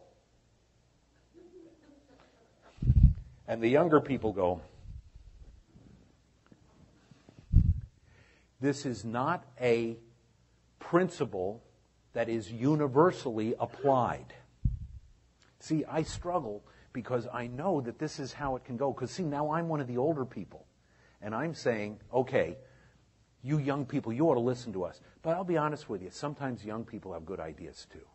And 3.48 3.62
the 3.62 3.70
younger 3.70 4.02
people 4.02 4.34
go, 4.34 4.62
This 8.60 8.86
is 8.86 9.06
not 9.06 9.46
a 9.62 9.98
principle 10.80 11.64
that 12.14 12.28
is 12.28 12.52
universally 12.52 13.54
applied. 13.60 14.34
See, 15.60 15.86
I 15.86 16.02
struggle 16.02 16.64
because 16.94 17.28
I 17.32 17.48
know 17.48 17.82
that 17.82 18.00
this 18.00 18.20
is 18.20 18.34
how 18.34 18.56
it 18.56 18.66
can 18.66 18.78
go. 18.78 18.92
Because, 18.92 19.12
see, 19.12 19.24
now 19.24 19.52
I'm 19.52 19.68
one 19.70 19.80
of 19.80 19.88
the 19.88 19.98
older 19.98 20.26
people. 20.26 20.66
And 21.22 21.34
I'm 21.34 21.54
saying, 21.54 22.00
okay, 22.14 22.58
you 23.44 23.60
young 23.60 23.86
people, 23.86 24.14
you 24.14 24.30
ought 24.30 24.36
to 24.36 24.40
listen 24.40 24.74
to 24.74 24.84
us. 24.84 25.00
But 25.22 25.36
I'll 25.36 25.44
be 25.44 25.58
honest 25.58 25.90
with 25.90 26.02
you, 26.02 26.10
sometimes 26.12 26.64
young 26.66 26.84
people 26.84 27.14
have 27.14 27.26
good 27.26 27.40
ideas 27.40 27.88
too. 27.92 28.06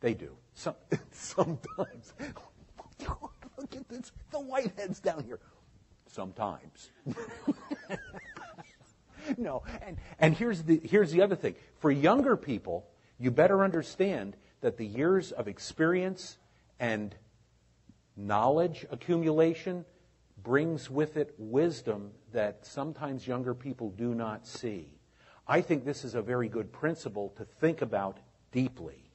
They 0.00 0.14
do. 0.14 0.36
Some, 0.54 0.74
sometimes. 1.10 2.14
Look 3.58 3.74
at 3.74 3.88
this. 3.88 4.12
The 4.30 4.38
whitehead's 4.38 5.00
down 5.00 5.24
here. 5.24 5.40
Sometimes. 6.06 6.90
no, 9.38 9.62
and, 9.82 9.96
and 10.18 10.34
here's, 10.34 10.62
the, 10.62 10.80
here's 10.84 11.10
the 11.10 11.22
other 11.22 11.36
thing. 11.36 11.54
For 11.78 11.90
younger 11.90 12.36
people, 12.36 12.86
you 13.18 13.30
better 13.30 13.64
understand 13.64 14.36
that 14.60 14.76
the 14.76 14.86
years 14.86 15.32
of 15.32 15.48
experience 15.48 16.36
and 16.78 17.14
knowledge 18.16 18.86
accumulation 18.90 19.84
brings 20.42 20.90
with 20.90 21.16
it 21.16 21.34
wisdom 21.38 22.10
that 22.32 22.64
sometimes 22.64 23.26
younger 23.26 23.54
people 23.54 23.90
do 23.90 24.14
not 24.14 24.46
see. 24.46 24.98
I 25.48 25.60
think 25.60 25.84
this 25.84 26.04
is 26.04 26.14
a 26.14 26.22
very 26.22 26.48
good 26.48 26.72
principle 26.72 27.32
to 27.36 27.44
think 27.44 27.82
about 27.82 28.18
deeply. 28.52 29.10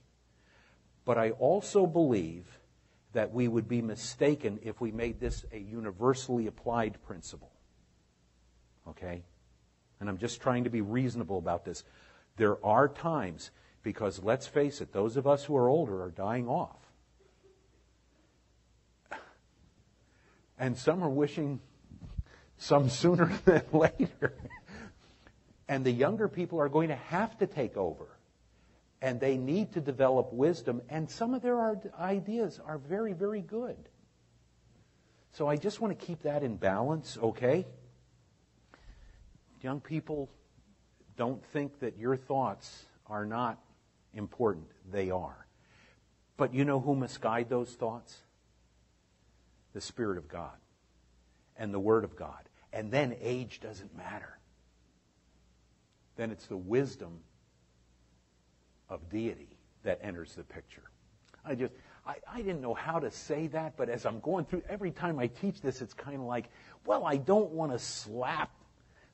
But 1.05 1.17
I 1.17 1.31
also 1.31 1.85
believe 1.85 2.59
that 3.13 3.33
we 3.33 3.47
would 3.47 3.67
be 3.67 3.81
mistaken 3.81 4.59
if 4.63 4.79
we 4.79 4.91
made 4.91 5.19
this 5.19 5.45
a 5.51 5.57
universally 5.57 6.47
applied 6.47 7.01
principle. 7.03 7.51
Okay? 8.87 9.23
And 9.99 10.09
I'm 10.09 10.17
just 10.17 10.41
trying 10.41 10.63
to 10.63 10.69
be 10.69 10.81
reasonable 10.81 11.37
about 11.37 11.65
this. 11.65 11.83
There 12.37 12.63
are 12.65 12.87
times, 12.87 13.51
because 13.83 14.23
let's 14.23 14.47
face 14.47 14.81
it, 14.81 14.93
those 14.93 15.17
of 15.17 15.27
us 15.27 15.43
who 15.43 15.55
are 15.57 15.69
older 15.69 16.01
are 16.03 16.11
dying 16.11 16.47
off. 16.47 16.80
And 20.61 20.77
some 20.77 21.03
are 21.03 21.09
wishing 21.09 21.59
some 22.57 22.87
sooner 22.87 23.33
than 23.45 23.63
later. 23.73 24.35
and 25.67 25.83
the 25.83 25.91
younger 25.91 26.27
people 26.27 26.61
are 26.61 26.69
going 26.69 26.89
to 26.89 26.95
have 26.95 27.35
to 27.39 27.47
take 27.47 27.75
over 27.75 28.05
and 29.01 29.19
they 29.19 29.35
need 29.35 29.73
to 29.73 29.81
develop 29.81 30.31
wisdom, 30.31 30.79
and 30.87 31.09
some 31.09 31.33
of 31.33 31.41
their 31.41 31.75
ideas 31.99 32.59
are 32.63 32.77
very, 32.77 33.13
very 33.13 33.41
good. 33.41 33.89
So 35.31 35.47
I 35.47 35.55
just 35.55 35.81
want 35.81 35.97
to 35.97 36.05
keep 36.05 36.21
that 36.21 36.43
in 36.43 36.55
balance, 36.55 37.17
okay? 37.19 37.65
Young 39.61 39.81
people, 39.81 40.29
don't 41.17 41.43
think 41.45 41.79
that 41.79 41.97
your 41.97 42.15
thoughts 42.15 42.85
are 43.07 43.25
not 43.25 43.57
important. 44.13 44.67
They 44.91 45.09
are. 45.09 45.47
But 46.37 46.53
you 46.53 46.63
know 46.63 46.79
who 46.79 46.95
must 46.95 47.19
guide 47.21 47.49
those 47.49 47.73
thoughts? 47.73 48.15
The 49.73 49.81
Spirit 49.81 50.17
of 50.17 50.27
God 50.27 50.57
and 51.57 51.73
the 51.73 51.79
Word 51.79 52.03
of 52.03 52.15
God. 52.15 52.49
And 52.73 52.91
then 52.91 53.15
age 53.21 53.59
doesn't 53.59 53.95
matter. 53.97 54.37
Then 56.15 56.31
it's 56.31 56.45
the 56.47 56.57
wisdom 56.57 57.19
of 58.89 59.09
deity 59.09 59.57
that 59.83 59.99
enters 60.03 60.35
the 60.35 60.43
picture. 60.43 60.83
I 61.45 61.55
just, 61.55 61.73
I, 62.05 62.15
I 62.31 62.37
didn't 62.37 62.61
know 62.61 62.73
how 62.73 62.99
to 62.99 63.11
say 63.11 63.47
that, 63.47 63.77
but 63.77 63.89
as 63.89 64.05
I'm 64.05 64.19
going 64.19 64.45
through, 64.45 64.63
every 64.69 64.91
time 64.91 65.19
I 65.19 65.27
teach 65.27 65.61
this, 65.61 65.81
it's 65.81 65.93
kind 65.93 66.17
of 66.17 66.23
like, 66.23 66.49
well, 66.85 67.05
I 67.05 67.17
don't 67.17 67.51
want 67.51 67.71
to 67.71 67.79
slap 67.79 68.51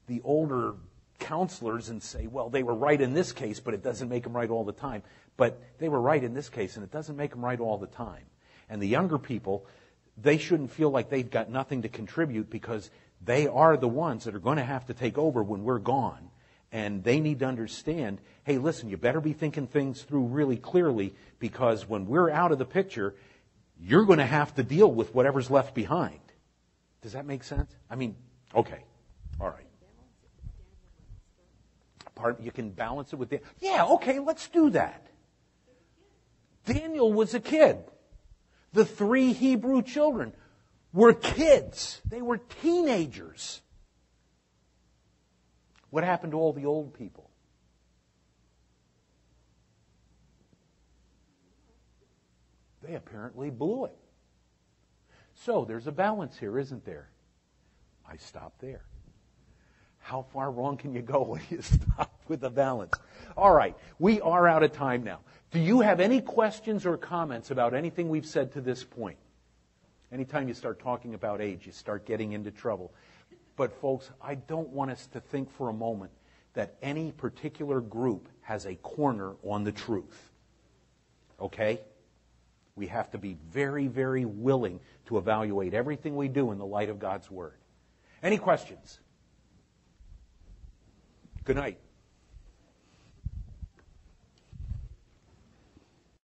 the 0.07 0.21
older 0.23 0.75
counselors 1.19 1.89
and 1.89 2.01
say, 2.01 2.27
well, 2.27 2.49
they 2.49 2.63
were 2.63 2.73
right 2.75 2.99
in 2.99 3.13
this 3.13 3.31
case, 3.31 3.59
but 3.59 3.73
it 3.73 3.83
doesn't 3.83 4.09
make 4.09 4.23
them 4.23 4.35
right 4.35 4.49
all 4.49 4.63
the 4.63 4.73
time. 4.73 5.03
But 5.35 5.61
they 5.79 5.89
were 5.89 6.01
right 6.01 6.23
in 6.23 6.33
this 6.33 6.49
case, 6.49 6.75
and 6.75 6.83
it 6.83 6.91
doesn't 6.91 7.15
make 7.15 7.31
them 7.31 7.43
right 7.43 7.59
all 7.59 7.77
the 7.77 7.87
time. 7.87 8.25
And 8.69 8.81
the 8.81 8.87
younger 8.87 9.17
people, 9.17 9.65
they 10.17 10.37
shouldn't 10.37 10.71
feel 10.71 10.89
like 10.89 11.09
they've 11.09 11.29
got 11.29 11.49
nothing 11.49 11.83
to 11.83 11.89
contribute 11.89 12.49
because 12.49 12.89
they 13.23 13.47
are 13.47 13.77
the 13.77 13.87
ones 13.87 14.25
that 14.25 14.35
are 14.35 14.39
going 14.39 14.57
to 14.57 14.63
have 14.63 14.85
to 14.87 14.93
take 14.93 15.17
over 15.17 15.43
when 15.43 15.63
we're 15.63 15.79
gone. 15.79 16.29
And 16.71 17.03
they 17.03 17.19
need 17.19 17.39
to 17.39 17.45
understand 17.45 18.19
hey, 18.43 18.57
listen, 18.57 18.89
you 18.89 18.95
better 18.95 19.19
be 19.19 19.33
thinking 19.33 19.67
things 19.67 20.01
through 20.03 20.23
really 20.23 20.55
clearly 20.55 21.13
because 21.37 21.87
when 21.87 22.05
we're 22.05 22.29
out 22.29 22.53
of 22.53 22.57
the 22.57 22.65
picture, 22.65 23.13
you're 23.77 24.05
going 24.05 24.19
to 24.19 24.25
have 24.25 24.55
to 24.55 24.63
deal 24.63 24.89
with 24.89 25.13
whatever's 25.13 25.51
left 25.51 25.75
behind. 25.75 26.19
Does 27.01 27.11
that 27.11 27.25
make 27.25 27.43
sense? 27.43 27.75
I 27.89 27.95
mean, 27.95 28.15
okay. 28.55 28.85
All 29.41 29.49
right. 29.49 29.65
Part, 32.15 32.41
you 32.41 32.51
can 32.51 32.69
balance 32.69 33.11
it 33.11 33.17
with 33.17 33.29
the, 33.29 33.41
yeah, 33.59 33.85
okay, 33.85 34.19
let's 34.19 34.47
do 34.47 34.69
that. 34.69 35.05
Daniel 36.65 37.11
was 37.11 37.33
a 37.33 37.41
kid. 37.41 37.79
The 38.77 38.85
three 38.85 39.33
Hebrew 39.33 39.81
children 39.81 40.33
were 40.93 41.11
kids. 41.11 41.99
They 42.07 42.21
were 42.21 42.37
teenagers. 42.37 43.63
What 45.89 46.03
happened 46.03 46.33
to 46.33 46.37
all 46.37 46.53
the 46.53 46.67
old 46.67 46.93
people? 46.93 47.31
They 52.83 52.93
apparently 52.93 53.49
blew 53.49 53.85
it. 53.85 53.97
So 55.33 55.65
there's 55.65 55.87
a 55.87 55.91
balance 55.91 56.37
here, 56.37 56.59
isn't 56.59 56.85
there? 56.85 57.09
I 58.07 58.17
stop 58.17 58.59
there. 58.59 58.85
How 60.07 60.21
far 60.31 60.49
wrong 60.49 60.77
can 60.77 60.93
you 60.93 61.01
go 61.01 61.21
when 61.27 61.41
you 61.49 61.61
stop 61.61 62.21
with 62.29 62.39
the 62.39 62.49
balance? 62.49 62.93
All 63.35 63.53
right, 63.53 63.75
we 63.99 64.21
are 64.21 64.47
out 64.47 64.63
of 64.63 64.71
time 64.71 65.03
now. 65.03 65.19
Do 65.51 65.59
you 65.59 65.81
have 65.81 65.99
any 65.99 66.21
questions 66.21 66.85
or 66.85 66.95
comments 66.95 67.51
about 67.51 67.73
anything 67.73 68.07
we've 68.07 68.25
said 68.25 68.53
to 68.53 68.61
this 68.61 68.85
point? 68.85 69.17
Anytime 70.09 70.47
you 70.47 70.53
start 70.53 70.79
talking 70.79 71.13
about 71.13 71.41
age, 71.41 71.65
you 71.65 71.73
start 71.73 72.05
getting 72.05 72.31
into 72.31 72.51
trouble. 72.51 72.93
But, 73.57 73.73
folks, 73.81 74.09
I 74.21 74.35
don't 74.35 74.69
want 74.69 74.91
us 74.91 75.07
to 75.07 75.19
think 75.19 75.51
for 75.51 75.67
a 75.67 75.73
moment 75.73 76.11
that 76.53 76.75
any 76.81 77.11
particular 77.11 77.81
group 77.81 78.29
has 78.43 78.65
a 78.65 78.75
corner 78.75 79.33
on 79.43 79.65
the 79.65 79.73
truth. 79.73 80.31
Okay? 81.37 81.81
We 82.77 82.87
have 82.87 83.11
to 83.11 83.17
be 83.17 83.35
very, 83.51 83.87
very 83.87 84.23
willing 84.23 84.79
to 85.07 85.17
evaluate 85.17 85.73
everything 85.73 86.15
we 86.15 86.29
do 86.29 86.53
in 86.53 86.59
the 86.59 86.65
light 86.65 86.87
of 86.87 86.97
God's 86.97 87.29
Word. 87.29 87.57
Any 88.23 88.37
questions? 88.37 89.01
Good 91.47 91.55
night. 91.55 91.86